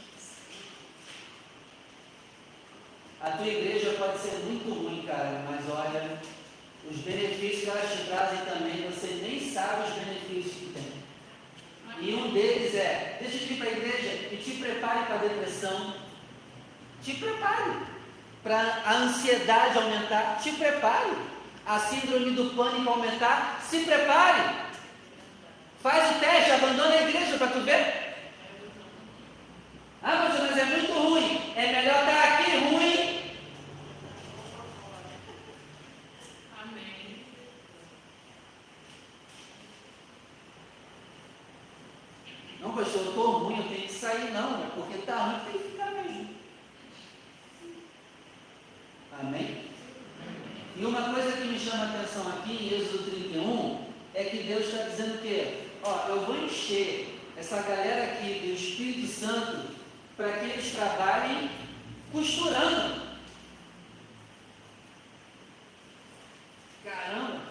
A 3.19 3.31
tua 3.31 3.47
igreja 3.47 3.95
pode 3.97 4.19
ser 4.19 4.37
muito 4.45 4.69
ruim, 4.71 5.03
cara, 5.05 5.43
mas 5.49 5.67
olha, 5.69 6.21
os 6.89 6.97
benefícios 6.97 7.63
que 7.63 7.69
elas 7.69 7.91
te 7.91 8.05
trazem 8.05 8.45
também, 8.45 8.89
você 8.89 9.07
nem 9.21 9.51
sabe 9.51 9.89
os 9.89 9.95
benefícios 9.95 10.53
que 10.53 10.73
tem. 10.73 10.96
E 11.99 12.13
um 12.13 12.31
deles 12.31 12.75
é, 12.75 13.17
deixa 13.19 13.37
eu 13.37 13.51
ir 13.51 13.57
para 13.57 13.69
a 13.69 13.71
igreja 13.71 14.29
e 14.31 14.37
te 14.37 14.51
prepare 14.51 15.05
para 15.05 15.15
a 15.15 15.19
depressão. 15.19 15.93
Te 17.03 17.13
prepare 17.13 17.71
para 18.43 18.81
a 18.85 18.93
ansiedade 18.93 19.77
aumentar. 19.77 20.39
Te 20.41 20.51
prepare. 20.51 21.11
A 21.65 21.79
síndrome 21.79 22.31
do 22.31 22.55
pânico 22.55 22.89
aumentar. 22.89 23.59
Se 23.61 23.79
prepare. 23.79 24.55
Faz 25.81 26.15
o 26.15 26.19
teste, 26.19 26.51
abandona 26.51 26.95
a 26.95 27.09
igreja 27.09 27.37
para 27.37 27.47
tu 27.47 27.59
ver. 27.61 28.07
Ah, 30.01 30.29
mas 30.29 30.57
é 30.57 30.65
muito 30.65 30.93
ruim. 30.93 31.53
É 31.55 31.71
melhor 31.71 31.99
estar 31.99 32.23
aqui 32.23 32.57
ruim 32.57 33.17
Amém. 36.61 37.25
Não, 42.59 42.66
pastor, 42.77 43.01
eu 43.01 43.09
estou 43.09 43.31
ruim, 43.39 43.57
eu 43.57 43.63
tenho 43.63 43.87
que 43.87 43.93
sair. 43.93 44.31
Não, 44.31 44.63
é 44.63 44.69
porque 44.75 44.99
está 44.99 45.15
ruim, 45.17 45.51
tem 45.51 45.61
que 45.61 45.69
ficar 45.69 45.91
mesmo. 45.91 46.29
Amém? 49.19 49.65
E 50.75 50.85
uma 50.85 51.13
coisa 51.13 51.31
que 51.31 51.47
me 51.47 51.59
chama 51.59 51.85
a 51.85 51.87
atenção 51.87 52.27
aqui 52.29 52.51
em 52.51 52.79
Êxodo 52.79 53.09
31 53.09 53.87
é 54.13 54.23
que 54.25 54.43
Deus 54.43 54.65
está 54.65 54.83
dizendo 54.83 55.21
que, 55.21 55.69
ó, 55.83 56.07
eu 56.09 56.21
vou 56.21 56.37
encher 56.37 57.19
essa 57.35 57.63
galera 57.63 58.13
aqui 58.13 58.39
do 58.39 58.53
Espírito 58.53 59.07
Santo 59.07 59.75
para 60.15 60.33
que 60.33 60.45
eles 60.45 60.71
trabalhem 60.71 61.49
costurando. 62.11 63.07
Caramba! 66.83 67.41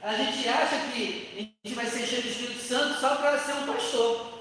A 0.00 0.14
gente 0.14 0.48
acha 0.48 0.90
que 0.90 1.54
a 1.64 1.68
gente 1.68 1.74
vai 1.76 1.86
ser 1.86 2.06
cheio 2.06 2.22
do 2.22 2.28
Espírito 2.28 2.62
Santo 2.62 2.98
só 2.98 3.16
para 3.16 3.38
ser 3.38 3.52
um 3.52 3.66
pastor. 3.66 4.37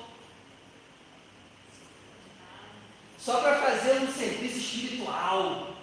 Só 3.28 3.42
para 3.42 3.56
fazer 3.56 4.00
um 4.00 4.08
serviço 4.08 4.58
espiritual. 4.58 5.76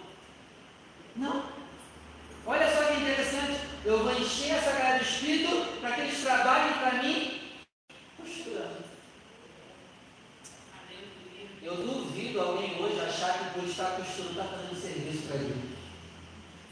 Não. 1.14 1.45
Olha 2.47 2.74
só 2.74 2.84
que 2.84 3.03
interessante. 3.03 3.61
Eu 3.84 4.03
vou 4.03 4.12
encher 4.12 4.53
essa 4.53 4.72
galera 4.72 5.05
de 5.05 5.11
Espírito 5.11 5.78
para 5.78 5.90
que 5.90 6.01
eles 6.01 6.22
trabalhem 6.22 6.72
para 6.78 7.03
mim 7.03 7.42
costurando. 8.16 8.84
Eu 11.61 11.76
duvido 11.76 12.40
alguém 12.40 12.82
hoje 12.82 12.99
achar 13.03 13.38
que 13.38 13.61
por 13.61 13.68
estar 13.68 13.90
costurando 13.90 14.40
está 14.40 14.45
fazendo 14.45 14.80
serviço 14.80 15.28
para 15.28 15.36
Deus. 15.36 15.59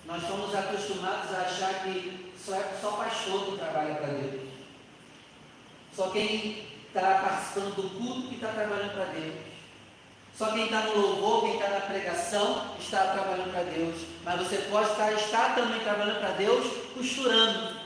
Nós 0.06 0.22
somos 0.22 0.54
acostumados 0.54 1.34
a 1.34 1.40
achar 1.42 1.84
que 1.84 2.32
só 2.42 2.54
é 2.54 2.78
só 2.80 2.92
pastor 2.92 3.44
que 3.44 3.58
trabalha 3.58 3.96
para 3.96 4.14
Deus. 4.14 4.48
Só 5.94 6.08
quem 6.08 6.66
está 6.86 7.18
participando 7.18 7.74
do 7.76 7.90
culto 7.90 8.28
que 8.28 8.36
está 8.36 8.48
trabalhando 8.48 8.94
para 8.94 9.04
Deus. 9.12 9.51
Só 10.36 10.50
quem 10.52 10.64
está 10.64 10.80
no 10.82 10.98
louvor, 10.98 11.42
quem 11.42 11.54
está 11.54 11.68
na 11.68 11.80
pregação, 11.80 12.74
está 12.78 13.12
trabalhando 13.12 13.52
para 13.52 13.64
Deus. 13.64 13.94
Mas 14.24 14.40
você 14.40 14.56
pode 14.70 14.90
estar, 14.90 15.12
estar 15.12 15.54
também 15.54 15.80
trabalhando 15.80 16.20
para 16.20 16.30
Deus, 16.30 16.66
costurando. 16.94 17.82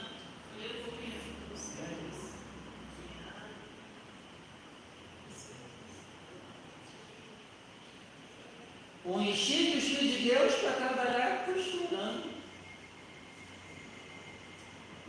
O 9.03 9.21
encher 9.21 9.71
do 9.71 9.77
Espírito 9.77 10.17
de 10.17 10.29
Deus 10.29 10.53
para 10.55 10.71
trabalhar 10.71 11.45
costurando. 11.45 12.23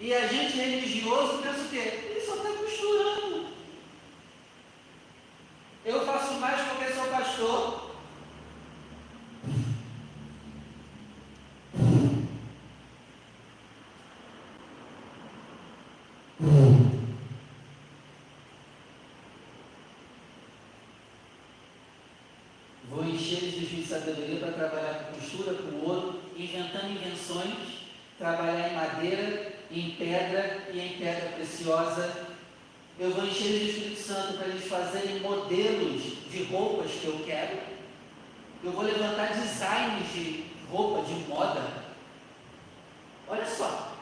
E 0.00 0.14
a 0.14 0.26
gente 0.28 0.56
religioso 0.56 1.38
pensa 1.42 1.60
o 1.60 1.68
quê? 1.68 1.78
Ele 1.78 2.20
só 2.20 2.36
está 2.36 2.50
costurando. 2.50 3.48
Eu 5.84 6.06
faço 6.06 6.34
mais 6.34 6.60
porque 6.68 6.92
sou 6.92 7.08
pastor. 7.08 7.88
Vou 22.88 23.04
inventando 26.48 26.90
invenções, 26.90 27.54
trabalhar 28.18 28.70
em 28.70 28.74
madeira, 28.74 29.52
em 29.70 29.90
pedra 29.90 30.66
e 30.72 30.80
em 30.80 30.98
pedra 30.98 31.32
preciosa. 31.32 32.26
Eu 32.98 33.10
vou 33.10 33.24
encher 33.24 33.50
o 33.50 33.68
Espírito 33.68 34.00
Santo 34.00 34.38
para 34.38 34.48
eles 34.48 34.66
fazerem 34.66 35.20
modelos 35.20 36.02
de 36.30 36.44
roupas 36.44 36.90
que 36.92 37.06
eu 37.06 37.22
quero. 37.24 37.58
Eu 38.64 38.72
vou 38.72 38.82
levantar 38.82 39.34
designs 39.34 40.12
de 40.12 40.46
roupa, 40.70 41.04
de 41.06 41.14
moda. 41.28 41.62
Olha 43.28 43.46
só. 43.46 43.96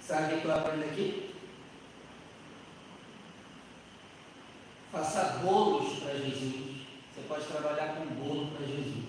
Sabe 0.00 0.34
o 0.34 0.40
que 0.40 0.44
eu 0.44 0.54
aprendo 0.54 0.84
aqui? 0.84 1.29
Faça 4.92 5.38
bolos 5.44 6.00
para 6.00 6.14
Jesus. 6.14 6.80
Você 7.14 7.20
pode 7.28 7.44
trabalhar 7.44 7.94
com 7.94 8.06
bolo 8.06 8.48
para 8.48 8.66
Jesus. 8.66 9.04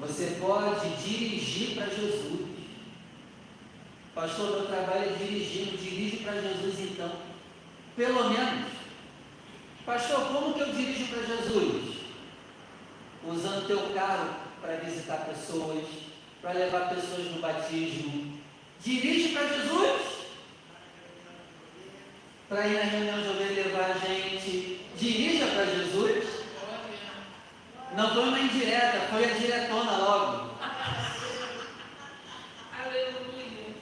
Você 0.00 0.36
pode 0.38 0.88
dirigir 1.02 1.76
para 1.76 1.86
Jesus. 1.86 2.50
Pastor, 4.14 4.50
meu 4.50 4.66
trabalho 4.66 5.10
é 5.10 5.16
dirigindo. 5.16 5.78
Dirige 5.78 6.18
para 6.18 6.42
Jesus 6.42 6.78
então. 6.78 7.12
Pelo 7.96 8.28
menos. 8.28 8.70
Pastor, 9.86 10.26
como 10.28 10.52
que 10.52 10.60
eu 10.60 10.72
dirijo 10.74 11.06
para 11.06 11.22
Jesus? 11.22 12.00
Usando 13.26 13.66
teu 13.66 13.94
carro 13.94 14.36
para 14.60 14.76
visitar 14.76 15.24
pessoas, 15.24 15.86
para 16.42 16.52
levar 16.52 16.90
pessoas 16.90 17.30
no 17.30 17.40
batismo. 17.40 18.38
Dirige 18.82 19.30
para 19.30 19.48
Jesus 19.48 20.09
para 22.50 22.66
ir 22.66 22.74
na 22.74 22.82
reunião 22.82 23.22
de 23.22 23.28
ovelha 23.28 23.62
levar 23.62 23.92
a 23.92 23.98
gente. 24.06 24.84
Dirija 24.96 25.46
para 25.46 25.66
Jesus. 25.66 26.40
Não 27.96 28.12
foi 28.12 28.24
uma 28.24 28.40
indireta, 28.40 29.06
foi 29.08 29.24
a 29.24 29.34
diretona 29.34 29.96
logo. 29.96 30.50
Aleluia. 32.84 33.76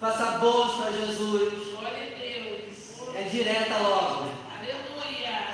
Faça 0.00 0.38
bolos 0.38 0.74
para 0.74 0.90
Jesus. 0.90 1.68
Glória 1.78 2.02
a 2.02 2.18
Deus. 2.18 3.14
É 3.14 3.22
direta 3.30 3.78
logo. 3.78 4.32
Aleluia. 4.58 5.46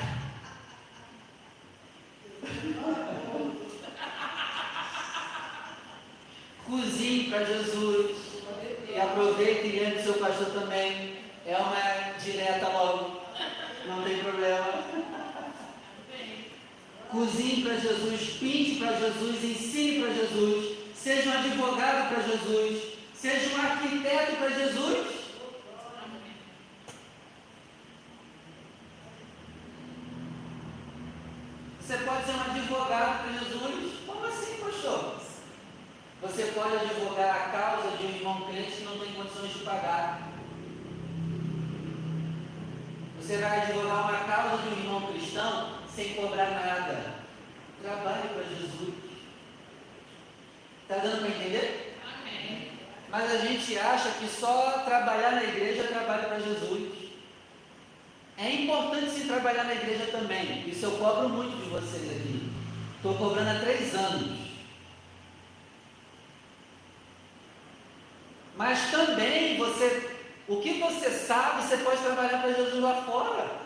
Cozinhe 6.66 7.28
para 7.28 7.44
Jesus. 7.44 8.16
E 8.88 8.98
aproveite 8.98 9.66
e 9.66 9.80
lembre 9.80 10.02
seu 10.02 10.14
pastor 10.14 10.46
também. 10.46 11.18
É 11.46 11.56
uma 11.56 11.97
direta 12.48 12.68
logo. 12.68 13.20
Não 13.86 14.02
tem 14.02 14.18
problema. 14.18 14.84
Cozinhe 17.10 17.62
para 17.62 17.74
Jesus, 17.76 18.36
pinte 18.38 18.78
para 18.78 18.92
Jesus, 18.98 19.44
ensine 19.44 20.02
para 20.02 20.14
Jesus, 20.14 20.78
seja 20.94 21.30
um 21.30 21.38
advogado 21.38 22.08
para 22.08 22.22
Jesus, 22.22 22.82
seja 23.14 23.56
um 23.56 23.60
arquiteto 23.62 24.36
para 24.36 24.50
Jesus. 24.50 25.08
Amém. 26.04 26.36
Você 31.80 31.96
pode 31.96 32.24
ser 32.26 32.32
um 32.32 32.40
advogado 32.42 33.22
para 33.22 33.32
Jesus? 33.38 33.94
Como 34.06 34.26
assim, 34.26 34.56
pastor? 34.62 35.14
Você 36.20 36.42
pode 36.54 36.76
advogar 36.76 37.36
a 37.36 37.58
causa 37.58 37.96
de 37.96 38.06
um 38.06 38.10
irmão 38.10 38.40
crente 38.42 38.72
que 38.72 38.84
não 38.84 38.98
tem 38.98 39.14
condições 39.14 39.52
de 39.54 39.60
pagar. 39.60 40.28
Você 43.28 43.36
vai 43.36 43.60
advogar 43.60 44.08
uma 44.08 44.24
causa 44.24 44.62
de 44.62 44.68
um 44.68 44.78
irmão 44.84 45.12
cristão 45.12 45.80
sem 45.94 46.14
cobrar 46.14 46.50
nada. 46.50 47.16
Trabalhe 47.82 48.28
para 48.28 48.42
Jesus. 48.44 48.94
Está 50.80 50.96
dando 50.96 51.20
para 51.20 51.28
entender? 51.28 51.98
Amém. 52.02 52.70
A 53.28 53.36
gente 53.36 53.78
acha 53.78 54.08
que 54.12 54.26
só 54.26 54.84
trabalhar 54.86 55.32
na 55.32 55.44
igreja 55.44 55.82
é 55.82 55.86
trabalho 55.88 56.28
para 56.28 56.38
Jesus. 56.38 57.10
É 58.38 58.50
importante 58.50 59.10
se 59.10 59.26
trabalhar 59.26 59.64
na 59.64 59.74
igreja 59.74 60.06
também. 60.06 60.66
Isso 60.66 60.86
eu 60.86 60.92
cobro 60.92 61.28
muito 61.28 61.62
de 61.62 61.68
vocês 61.68 62.10
aqui. 62.10 62.50
Estou 62.96 63.16
cobrando 63.16 63.50
há 63.50 63.60
três 63.60 63.94
anos. 63.94 64.38
Mas 68.56 68.90
também 68.90 69.58
você, 69.58 70.10
o 70.48 70.56
que 70.62 70.80
você 70.80 71.10
sabe, 71.10 71.62
você 71.62 71.76
pode 71.76 72.00
trabalhar 72.00 72.40
para 72.40 72.52
Jesus 72.54 72.82
lá 72.82 73.02
fora. 73.02 73.58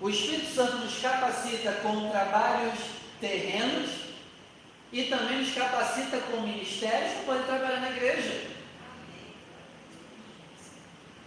O 0.00 0.08
Espírito 0.08 0.54
Santo 0.54 0.78
nos 0.78 0.98
capacita 0.98 1.72
com 1.82 2.08
trabalhos 2.08 2.78
terrenos 3.20 4.09
e 4.92 5.04
também 5.04 5.38
nos 5.38 5.54
capacita 5.54 6.18
com 6.18 6.40
ministérios 6.40 7.12
para 7.12 7.34
poder 7.34 7.44
trabalhar 7.44 7.80
na 7.80 7.90
igreja. 7.90 8.50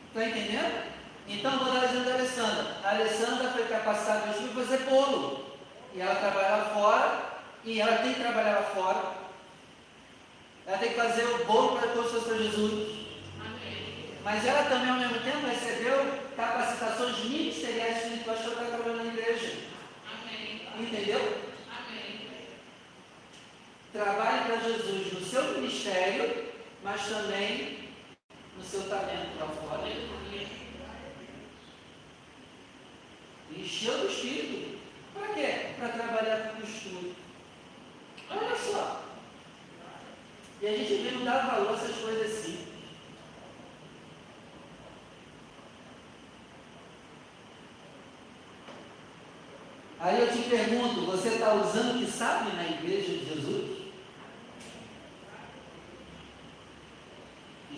Está 0.07 0.25
entendendo? 0.25 0.93
Então, 1.27 1.57
vou 1.57 1.73
dar 1.73 1.81
o 1.81 1.85
exemplo 1.85 2.03
da 2.03 2.13
Alessandra. 2.15 2.77
A 2.83 2.89
Alessandra 2.89 3.49
foi 3.51 3.65
capacitada 3.65 4.29
hoje 4.29 4.49
para 4.49 4.63
fazer 4.63 4.83
bolo. 4.89 5.57
E 5.95 6.01
ela 6.01 6.15
trabalha 6.15 6.49
lá 6.49 6.65
fora. 6.65 7.33
E 7.63 7.79
ela 7.79 7.97
tem 7.97 8.13
que 8.13 8.19
trabalhar 8.19 8.55
lá 8.55 8.63
fora. 8.63 9.23
Ela 10.67 10.77
tem 10.77 10.89
que 10.89 10.95
fazer 10.95 11.23
o 11.23 11.45
bolo 11.45 11.79
para 11.79 11.87
todos 11.93 12.13
os 12.13 12.23
para 12.25 12.37
Jesus. 12.37 13.03
Mas 14.23 14.45
ela 14.45 14.63
também, 14.63 14.89
ao 14.89 14.97
mesmo 14.97 15.19
tempo, 15.19 15.47
recebeu 15.47 16.19
capacitações 16.35 17.23
ministeriais 17.25 18.03
espirituais 18.03 18.39
para 18.39 18.51
estar 18.51 18.65
trabalhando 18.65 19.05
na 19.05 19.13
igreja. 19.13 19.53
Amém. 20.11 20.61
Entendeu? 20.79 21.52
Trabalhe 23.93 24.45
para 24.45 24.59
Jesus 24.59 25.13
no 25.13 25.21
seu 25.21 25.53
ministério, 25.53 26.51
mas 26.83 27.07
também 27.07 27.89
no 28.57 28.63
seu 28.63 28.89
talento 28.89 29.37
lá 29.39 29.47
fora. 29.47 29.87
Encheu 33.55 33.99
do 33.99 34.07
Espírito. 34.07 34.79
Para 35.13 35.27
quê? 35.35 35.75
Para 35.77 35.89
trabalhar 35.89 36.49
com 36.49 36.61
costura. 36.61 37.11
Olha 38.31 38.55
só. 38.55 39.03
E 40.59 40.67
a 40.67 40.71
gente 40.71 41.13
não 41.13 41.23
dá 41.23 41.37
valor 41.45 41.69
a 41.69 41.73
essas 41.73 41.95
coisas 41.97 42.31
assim. 42.31 42.67
Aí 49.99 50.19
eu 50.19 50.33
te 50.33 50.49
pergunto, 50.49 51.05
você 51.05 51.29
está 51.29 51.53
usando 51.53 51.95
o 51.95 51.99
que 51.99 52.11
sabe 52.11 52.55
na 52.55 52.65
igreja 52.65 53.19
de 53.19 53.25
Jesus? 53.25 53.72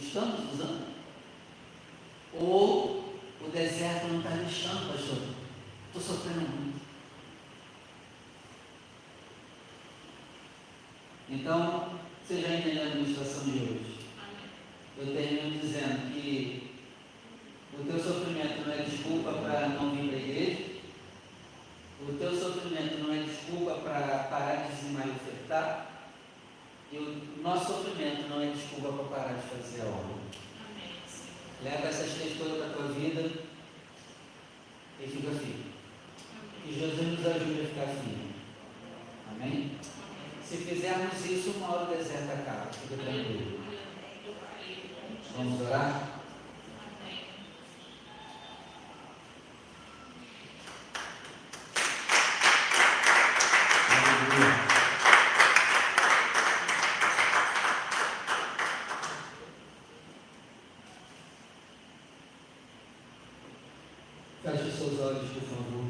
Estamos 0.06 0.54
usando? 0.54 0.86
Ou 2.34 3.20
o 3.42 3.50
deserto 3.52 4.08
não 4.08 4.20
está 4.20 4.30
deixando, 4.30 4.92
pastor? 4.92 5.18
Estou 5.88 6.02
sofrendo 6.02 6.48
muito. 6.48 6.82
Então, 11.30 12.00
você 12.24 12.42
já 12.42 12.56
entendeu 12.56 12.84
a 12.84 12.86
administração 12.88 13.44
de 13.46 13.60
hoje? 13.60 13.96
Eu 14.98 15.08
termino 15.08 15.60
dizendo 15.60 16.14
que 16.14 16.72
o 17.78 17.84
teu 17.84 18.00
sofrimento 18.00 18.66
não 18.66 18.74
é 18.74 18.78
desculpa 18.78 19.34
para 19.34 19.70
não 19.70 19.92
vir 19.92 20.10
para 20.10 20.18
a 20.18 20.22
igreja, 20.22 20.66
o 22.08 22.14
teu 22.14 22.32
sofrimento 22.32 23.00
não 23.00 23.14
é 23.14 23.24
desculpa 23.24 23.74
para 23.80 24.20
parar 24.30 24.68
de 24.68 24.76
dizimar 24.76 25.08
e 25.08 25.12
ofertar, 25.12 25.95
e 26.96 26.98
o 26.98 27.42
nosso 27.44 27.74
sofrimento 27.74 28.30
não 28.30 28.42
é 28.42 28.48
desculpa 28.48 28.94
para 28.94 29.04
parar 29.04 29.34
de 29.34 29.50
fazer 29.50 29.82
a 29.82 29.86
obra. 29.86 30.16
Leva 31.62 31.88
essas 31.88 32.14
três 32.14 32.38
coisas 32.38 32.58
para 32.58 32.68
a 32.68 32.74
tua 32.74 32.88
vida 32.88 33.32
e 35.02 35.08
fica 35.08 35.32
firme. 35.32 35.74
Que 36.64 36.74
Jesus 36.80 37.08
nos 37.08 37.26
ajude 37.26 37.62
a 37.62 37.66
ficar 37.66 37.88
firme. 37.88 38.34
Amém? 39.30 39.52
Amém. 39.52 39.78
Se 40.42 40.58
fizermos 40.58 41.26
isso, 41.26 41.52
uma 41.58 41.74
hora 41.74 41.92
o 41.92 41.98
deserto 41.98 42.32
acaba. 42.32 42.72
Fica 42.72 43.04
tranquilo. 43.04 43.60
Vamos 45.36 45.62
orar? 45.68 46.22
Amém. 47.02 47.26
Aleluia. 53.90 54.76
Feche 64.46 64.70
os 64.70 64.76
seus 64.76 65.00
olhos, 65.00 65.32
por 65.32 65.42
favor. 65.42 65.86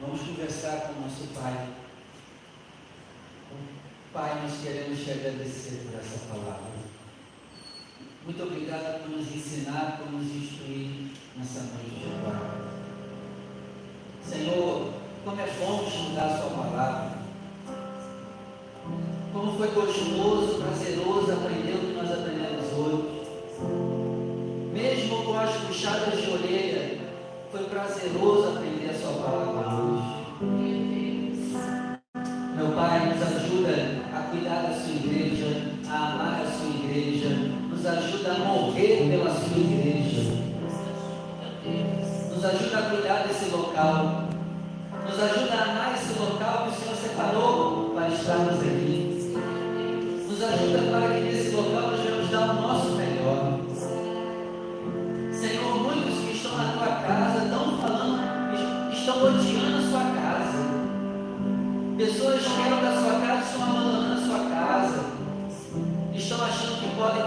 Vamos 0.00 0.22
conversar 0.22 0.80
com 0.80 0.92
o 0.94 1.00
nosso 1.02 1.26
Pai. 1.34 1.68
Pai, 4.14 4.42
nós 4.42 4.62
queremos 5.22 5.46
te 5.46 5.51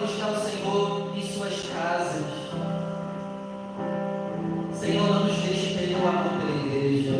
buscar 0.01 0.31
o 0.31 0.39
Senhor 0.39 1.11
em 1.15 1.21
suas 1.21 1.53
casas. 1.73 2.23
Senhor, 4.73 5.07
não 5.07 5.25
nos 5.25 5.37
deixe 5.37 5.73
perder 5.73 5.95
o 5.95 6.07
amor 6.07 6.31
pela 6.39 6.65
igreja. 6.65 7.11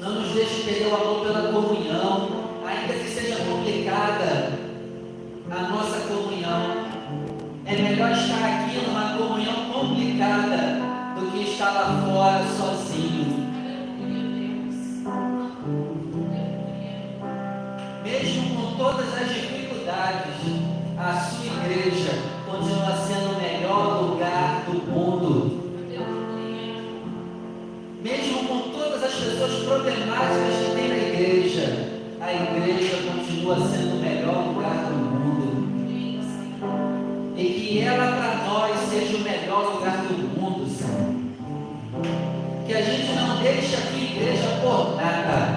Não 0.00 0.20
nos 0.20 0.32
deixe 0.32 0.62
perder 0.62 0.88
o 0.88 0.94
amor 0.94 1.26
pela 1.26 1.52
comunhão. 1.52 2.46
Ainda 2.66 2.94
que 2.94 3.08
seja 3.08 3.36
complicada 3.44 4.52
a 5.50 5.62
nossa 5.68 6.00
comunhão. 6.00 6.86
É 7.64 7.76
melhor 7.76 8.12
estar 8.12 8.44
aqui 8.44 8.86
numa 8.86 9.16
comunhão 9.16 9.72
complicada 9.72 10.80
do 11.18 11.30
que 11.32 11.50
estar 11.50 11.72
lá 11.72 12.02
fora 12.04 12.44
sozinho. 12.46 13.46
Mesmo 18.04 18.54
com 18.54 18.76
todas 18.76 19.14
as 19.14 19.28
dificuldades, 19.34 20.75
a 20.98 21.20
sua 21.20 21.44
igreja 21.44 22.10
continua 22.46 22.96
sendo 22.96 23.36
o 23.36 23.40
melhor 23.40 24.02
lugar 24.02 24.64
do 24.64 24.72
mundo. 24.90 25.66
Mesmo 28.02 28.48
com 28.48 28.70
todas 28.70 29.02
as 29.02 29.14
pessoas 29.14 29.64
problemáticas 29.64 30.56
que 30.56 30.74
tem 30.74 30.88
na 30.88 30.96
igreja, 30.96 31.90
a 32.20 32.32
igreja 32.32 32.96
continua 33.10 33.56
sendo 33.56 33.96
o 33.96 34.00
melhor 34.00 34.46
lugar 34.46 34.86
do 34.86 34.94
mundo. 34.94 35.68
E 37.36 37.44
que 37.44 37.80
ela 37.80 38.16
para 38.16 38.44
nós 38.46 38.78
seja 38.88 39.16
o 39.18 39.20
melhor 39.20 39.74
lugar 39.74 39.98
do 39.98 40.40
mundo, 40.40 40.66
Senhor. 40.70 41.14
Que 42.66 42.74
a 42.74 42.80
gente 42.80 43.12
não 43.12 43.42
deixe 43.42 43.76
aqui 43.76 43.96
a 43.96 44.22
igreja 44.22 44.48
por 44.62 44.96
nada. 44.96 45.55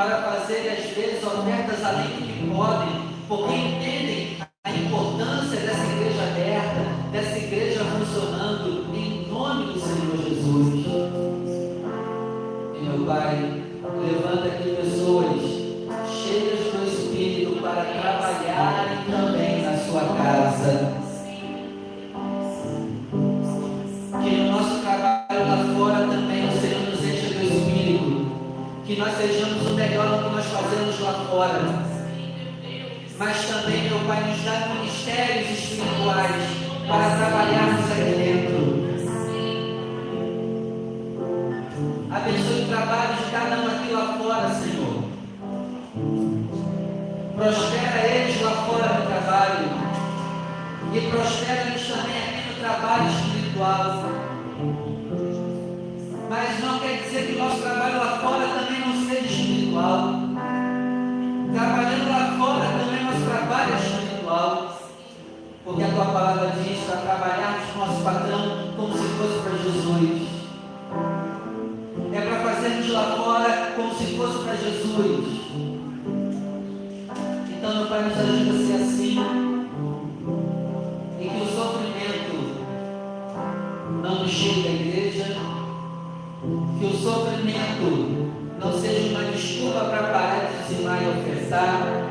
Para 0.00 0.22
fazerem 0.22 0.72
às 0.72 0.90
vezes 0.96 1.22
ofertas 1.22 1.84
além 1.84 2.08
do 2.08 2.22
que 2.22 2.56
podem, 2.56 2.88
porque 3.28 3.54
entendem 3.54 4.38
a 4.64 4.70
importância 4.70 5.60
dessa 5.60 5.84
igreja 5.92 6.22
aberta, 6.22 7.10
dessa 7.12 7.36
igreja 7.36 7.84
funcionando 7.84 8.94
em 8.94 9.28
nome 9.28 9.74
do 9.74 9.78
Senhor 9.78 10.16
Jesus. 10.26 10.86
Meu 12.80 13.04
Pai, 13.04 13.62
levanta 14.00 14.46
aqui 14.46 14.70
pessoas 14.70 15.38
cheias 16.08 16.72
do 16.72 16.88
Espírito 16.88 17.60
para 17.60 17.84
trabalharem 17.84 19.04
também 19.10 19.62
na 19.66 19.76
sua 19.76 20.00
casa. 20.16 20.94
Que 24.22 24.30
no 24.30 24.50
nosso 24.50 24.80
trabalho 24.80 25.46
lá 25.46 25.74
fora 25.76 26.06
também 26.06 26.48
o 26.48 26.52
Senhor 26.58 26.88
nos 26.88 27.04
encha 27.04 27.34
do 27.34 27.44
Espírito. 27.44 28.30
Que 28.86 28.96
nós 28.96 29.14
sejamos 29.18 29.59
fora. 31.30 31.60
Mas 33.16 33.44
também, 33.44 33.88
meu 33.88 34.00
Pai, 34.00 34.24
nos 34.24 34.42
dá 34.44 34.74
ministérios 34.74 35.50
espirituais 35.50 36.42
para 36.88 37.16
trabalharmos 37.16 37.90
aqui 37.92 38.12
dentro. 38.18 38.90
Abençoe 42.10 42.62
o 42.62 42.68
trabalho 42.68 43.14
de 43.14 43.30
cada 43.30 43.56
um 43.56 43.66
aqui 43.68 43.92
lá 43.92 44.18
fora, 44.18 44.54
Senhor. 44.54 45.04
Prospera 47.36 48.06
eles 48.08 48.42
lá 48.42 48.50
fora 48.50 48.88
no 48.94 49.06
trabalho. 49.06 49.68
E 50.92 51.00
prospera 51.10 51.70
eles 51.70 51.86
também 51.86 52.18
aqui 52.18 52.48
no 52.48 52.54
trabalho 52.60 53.08
espiritual. 53.10 54.04
Mas 56.28 56.60
não 56.64 56.78
quer 56.80 57.02
dizer 57.02 57.26
que 57.26 57.32
o 57.34 57.38
nosso 57.38 57.62
trabalho 57.62 57.98
lá 57.98 58.18
fora 58.18 58.48
também. 58.48 58.79
Trabalhando 61.52 62.08
lá 62.10 62.36
fora 62.38 62.78
também 62.78 63.04
nosso 63.04 63.24
trabalho 63.24 63.74
é 63.74 63.78
espiritual. 63.78 64.78
Porque 65.64 65.82
a 65.82 65.88
tua 65.88 66.04
palavra 66.06 66.52
diz 66.62 66.84
para 66.84 66.96
trabalharmos 66.96 67.70
com 67.72 67.78
nosso 67.78 68.02
patrão 68.02 68.72
como 68.76 68.92
se 68.92 69.08
fosse 69.18 69.40
para 69.42 69.56
Jesus 69.58 70.40
é 72.12 72.20
para 72.22 72.40
fazermos 72.40 72.90
lá 72.90 73.16
fora 73.16 73.72
como 73.76 73.94
se 73.94 74.16
fosse 74.16 74.44
para 74.44 74.56
Jesus. 74.56 75.40
Então, 77.50 77.76
meu 77.76 77.86
Pai, 77.86 78.02
nos 78.02 78.18
ajuda 78.18 78.50
a 78.50 78.66
ser 78.66 78.82
assim. 78.82 79.16
E 81.20 81.28
que 81.28 81.42
o 81.42 81.46
sofrimento 81.46 82.36
não 84.02 84.22
nos 84.22 84.30
chegue 84.30 84.62
da 84.62 84.70
igreja. 84.70 85.36
Que 86.78 86.86
o 86.86 86.98
sofrimento 86.98 88.19
não 88.60 88.78
seja 88.78 89.08
uma 89.08 89.24
desculpa 89.24 89.86
para 89.86 90.02
parar 90.02 90.50
de 90.50 90.68
dizimar 90.68 91.02
e 91.02 91.08
ofertar. 91.08 92.10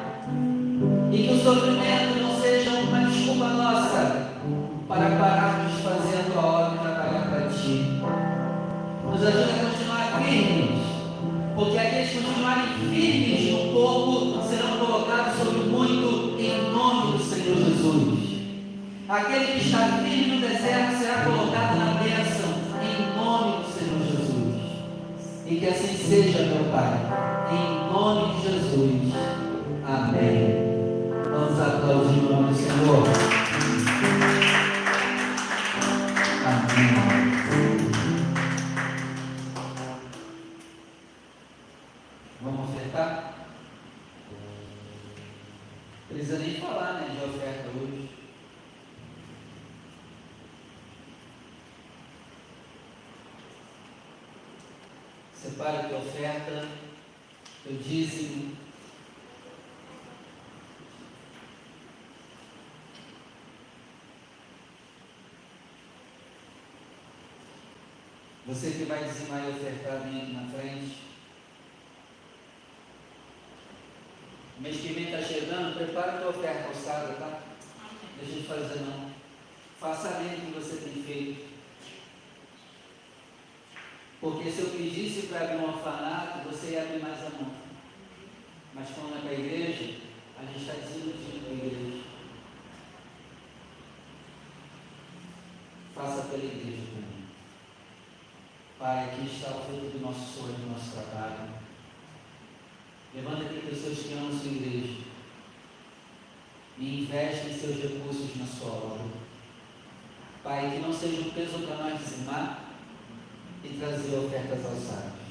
E 1.12 1.28
que 1.28 1.34
o 1.34 1.44
sofrimento 1.44 2.22
não 2.22 2.42
seja 2.42 2.72
uma 2.72 3.02
desculpa 3.02 3.50
nossa 3.50 4.30
para 4.88 5.10
pararmos 5.12 5.80
fazer 5.82 6.26
a 6.36 6.40
obra 6.40 6.76
e 6.76 6.80
trabalhar 6.80 7.30
para 7.30 7.50
ti. 7.50 8.02
Nos 9.06 9.24
ajuda 9.24 9.46
a 9.46 9.66
continuar 9.66 10.24
firmes, 10.24 10.80
porque 11.56 11.78
aqueles 11.78 12.10
que 12.10 12.24
continuarem 12.24 12.68
firmes 12.90 13.52
no 13.52 13.74
pouco 13.74 14.48
serão 14.48 14.78
colocados 14.78 15.38
sobre 15.38 15.70
muito 15.70 16.36
em 16.40 16.72
nome 16.72 17.18
do 17.18 17.24
Senhor 17.24 17.58
Jesus. 17.58 18.40
Aquele 19.08 19.46
que 19.54 19.66
está 19.68 20.00
firme 20.04 20.36
no 20.36 20.48
deserto 20.48 20.98
será 20.98 21.26
colocado 21.26 21.78
na 21.78 21.94
bênção 22.02 22.50
em 22.82 23.16
nome 23.16 23.64
do 23.64 23.72
Senhor 23.72 24.00
Jesus. 24.00 24.29
E 25.50 25.56
que 25.56 25.66
assim 25.66 25.98
seja, 25.98 26.44
meu 26.44 26.72
Pai, 26.72 26.94
em 27.52 27.92
nome 27.92 28.36
de 28.36 28.42
Jesus. 28.44 29.14
Amém. 29.84 30.70
Vamos 31.24 31.60
aplaudir 31.60 32.09
Você 68.50 68.72
que 68.72 68.86
vai 68.86 69.04
dizimar 69.04 69.46
e 69.46 69.52
ofertar, 69.52 70.00
vem 70.00 70.24
aqui 70.24 70.34
na 70.34 70.50
frente. 70.50 70.98
O 74.58 74.62
mês 74.62 74.78
que 74.78 74.88
vem 74.88 75.04
está 75.04 75.22
chegando, 75.22 75.78
prepara 75.78 76.14
a 76.14 76.18
tua 76.18 76.30
oferta 76.32 76.68
alçada, 76.68 77.14
tá? 77.14 77.42
Deixa 78.20 78.40
de 78.40 78.48
fazer 78.48 78.80
não. 78.80 79.12
Faça 79.80 80.16
além 80.16 80.30
do 80.30 80.46
que 80.48 80.60
você 80.60 80.78
tem 80.78 81.04
feito. 81.04 81.48
Porque 84.20 84.50
se 84.50 84.62
eu 84.62 84.70
pedisse 84.72 85.28
para 85.28 85.42
abrir 85.42 85.58
um 85.58 85.68
orfanato, 85.68 86.50
você 86.50 86.72
ia 86.72 86.82
abrir 86.82 87.04
mais 87.04 87.20
a 87.20 87.30
mão. 87.30 87.54
Mas 88.74 88.90
quando 88.90 89.16
é 89.16 89.22
para 89.22 89.30
a 89.30 89.34
igreja, 89.34 90.00
a 90.40 90.46
gente 90.46 90.62
está 90.62 90.74
desiludindo 90.74 91.46
com 91.46 91.52
a 91.52 91.54
igreja. 91.54 92.04
Faça 95.94 96.22
pela 96.24 96.44
igreja. 96.44 96.99
Pai, 98.80 99.10
aqui 99.10 99.26
está 99.26 99.58
o 99.58 99.62
fruto 99.66 99.88
do 99.88 100.00
nosso 100.00 100.40
sonho, 100.40 100.54
do 100.54 100.72
nosso 100.72 100.92
trabalho. 100.92 101.50
Levanta 103.14 103.44
aqui 103.44 103.68
pessoas 103.68 103.98
que 104.00 104.14
amam 104.14 104.32
sua 104.32 104.52
igreja 104.54 105.02
e 106.78 107.02
investem 107.02 107.54
seus 107.54 107.76
recursos 107.76 108.38
na 108.38 108.46
sua 108.46 108.72
obra. 108.72 109.06
Pai, 110.42 110.72
que 110.72 110.80
não 110.80 110.94
seja 110.94 111.24
um 111.24 111.32
peso 111.32 111.60
para 111.68 111.76
nós 111.76 112.00
dizimar 112.00 112.70
e 113.66 113.68
trazer 113.78 114.18
ofertas 114.18 114.66
alçadas. 114.66 115.28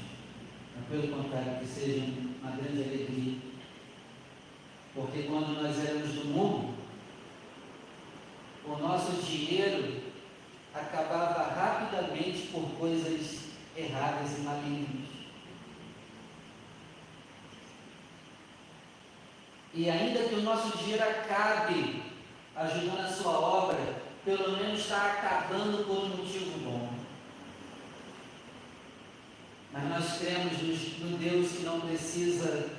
Mas 0.76 0.86
pelo 0.90 1.16
contrário, 1.16 1.61
que 1.61 1.66
seja 1.66 2.05
uma 2.42 2.51
grande 2.51 2.82
alegria. 2.82 3.38
Porque 4.94 5.22
quando 5.22 5.62
nós 5.62 5.78
éramos 5.86 6.11
do 6.11 6.24
mundo, 6.26 6.74
o 8.66 8.76
nosso 8.76 9.22
dinheiro 9.22 10.03
acabava 10.74 11.44
rapidamente 11.55 12.49
por 12.49 12.68
coisas 12.78 13.38
erradas 13.78 14.38
e 14.38 14.40
malignas. 14.40 15.08
E 19.72 19.88
ainda 19.88 20.24
que 20.24 20.34
o 20.34 20.42
nosso 20.42 20.76
dinheiro 20.78 21.04
acabe 21.04 22.02
ajudando 22.56 23.00
a 23.00 23.12
sua 23.12 23.38
obra, 23.38 24.02
pelo 24.24 24.56
menos 24.56 24.80
está 24.80 25.12
acabando 25.12 25.86
por 25.86 26.04
um 26.04 26.16
motivo 26.16 26.58
bom. 26.58 26.90
Mas 29.72 29.84
nós 29.84 30.18
cremos 30.18 30.98
no 30.98 31.16
Deus 31.18 31.52
que 31.52 31.62
não 31.62 31.80
precisa 31.80 32.70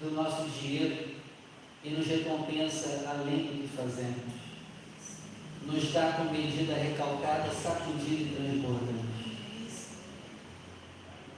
do 0.00 0.10
nosso 0.10 0.48
dinheiro 0.48 1.14
e 1.84 1.90
nos 1.90 2.06
recompensa 2.06 3.04
além 3.08 3.44
do 3.44 3.62
que 3.62 3.76
fazemos. 3.76 4.42
Nos 5.64 5.92
dá 5.92 6.12
com 6.12 6.32
medida 6.32 6.74
recalcada, 6.74 7.48
sacudida 7.52 8.22
e 8.22 8.34
transbordante. 8.34 9.01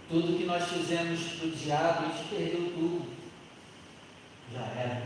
Tudo 0.09 0.37
que 0.37 0.45
nós 0.45 0.65
fizemos 0.69 1.21
para 1.21 1.47
o 1.47 1.51
diabo, 1.51 2.05
a 2.05 2.09
gente 2.09 2.29
perdeu 2.29 2.73
tudo. 2.75 3.07
Já 4.53 4.61
era. 4.61 5.03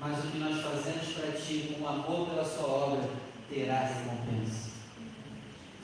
Mas 0.00 0.24
o 0.24 0.28
que 0.28 0.38
nós 0.38 0.60
fazemos 0.60 1.12
para 1.14 1.32
ti, 1.32 1.76
com 1.78 1.88
amor 1.88 2.28
pela 2.28 2.44
sua 2.44 2.66
obra, 2.66 3.08
terá 3.48 3.84
recompensa. 3.84 4.70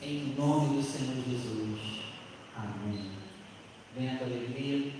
Em 0.02 0.34
nome 0.36 0.76
do 0.76 0.82
Senhor 0.82 1.16
Jesus. 1.28 2.00
Amém. 2.56 3.12
Venha 3.96 4.18
com 4.18 4.24
alegria. 4.24 4.92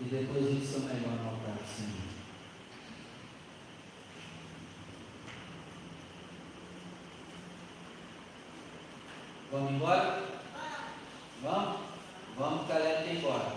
E 0.00 0.04
depois 0.04 0.50
disso 0.50 0.78
é 0.78 0.94
melhor 0.94 1.12
no 1.12 1.30
altar 1.30 1.54
do 1.54 1.68
Senhor. 1.68 2.11
Vamos 9.52 9.70
embora? 9.70 10.22
Vamos? 11.42 11.80
Vamos, 12.38 12.66
que 12.66 12.72
a 12.72 12.80
Helena 12.80 13.02
tem 13.02 13.16
embora. 13.16 13.52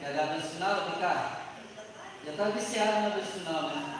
Quer 0.00 0.14
dar 0.14 0.26
no 0.34 0.42
sinal, 0.42 0.90
Ricardo? 0.90 1.38
Já 2.24 2.30
está 2.32 2.44
viciado 2.50 3.00
na 3.02 3.08
do 3.10 3.24
sinal, 3.24 3.62
né? 3.62 3.98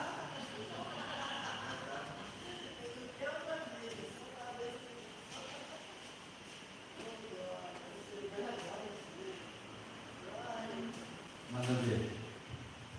Manda 11.51 11.73
ver. 11.83 12.11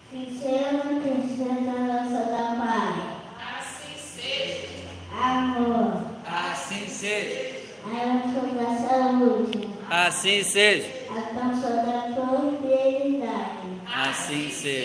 Sincero, 0.09 1.01
terceira 1.01 1.61
nossa 1.61 2.25
da 2.31 2.55
Pai. 2.57 3.19
Assim 3.59 3.97
seja. 3.97 4.69
Amor. 5.21 6.01
Assim 6.25 6.87
seja. 6.87 7.59
A 7.85 8.15
nossa 8.53 8.87
saúde. 8.87 9.69
Assim 10.19 10.43
seja. 10.43 10.85
A 11.09 11.33
nossa 11.33 11.69
da 11.69 12.13
prosperidade. 12.13 13.69
Assim 13.87 14.49
seja. 14.49 14.79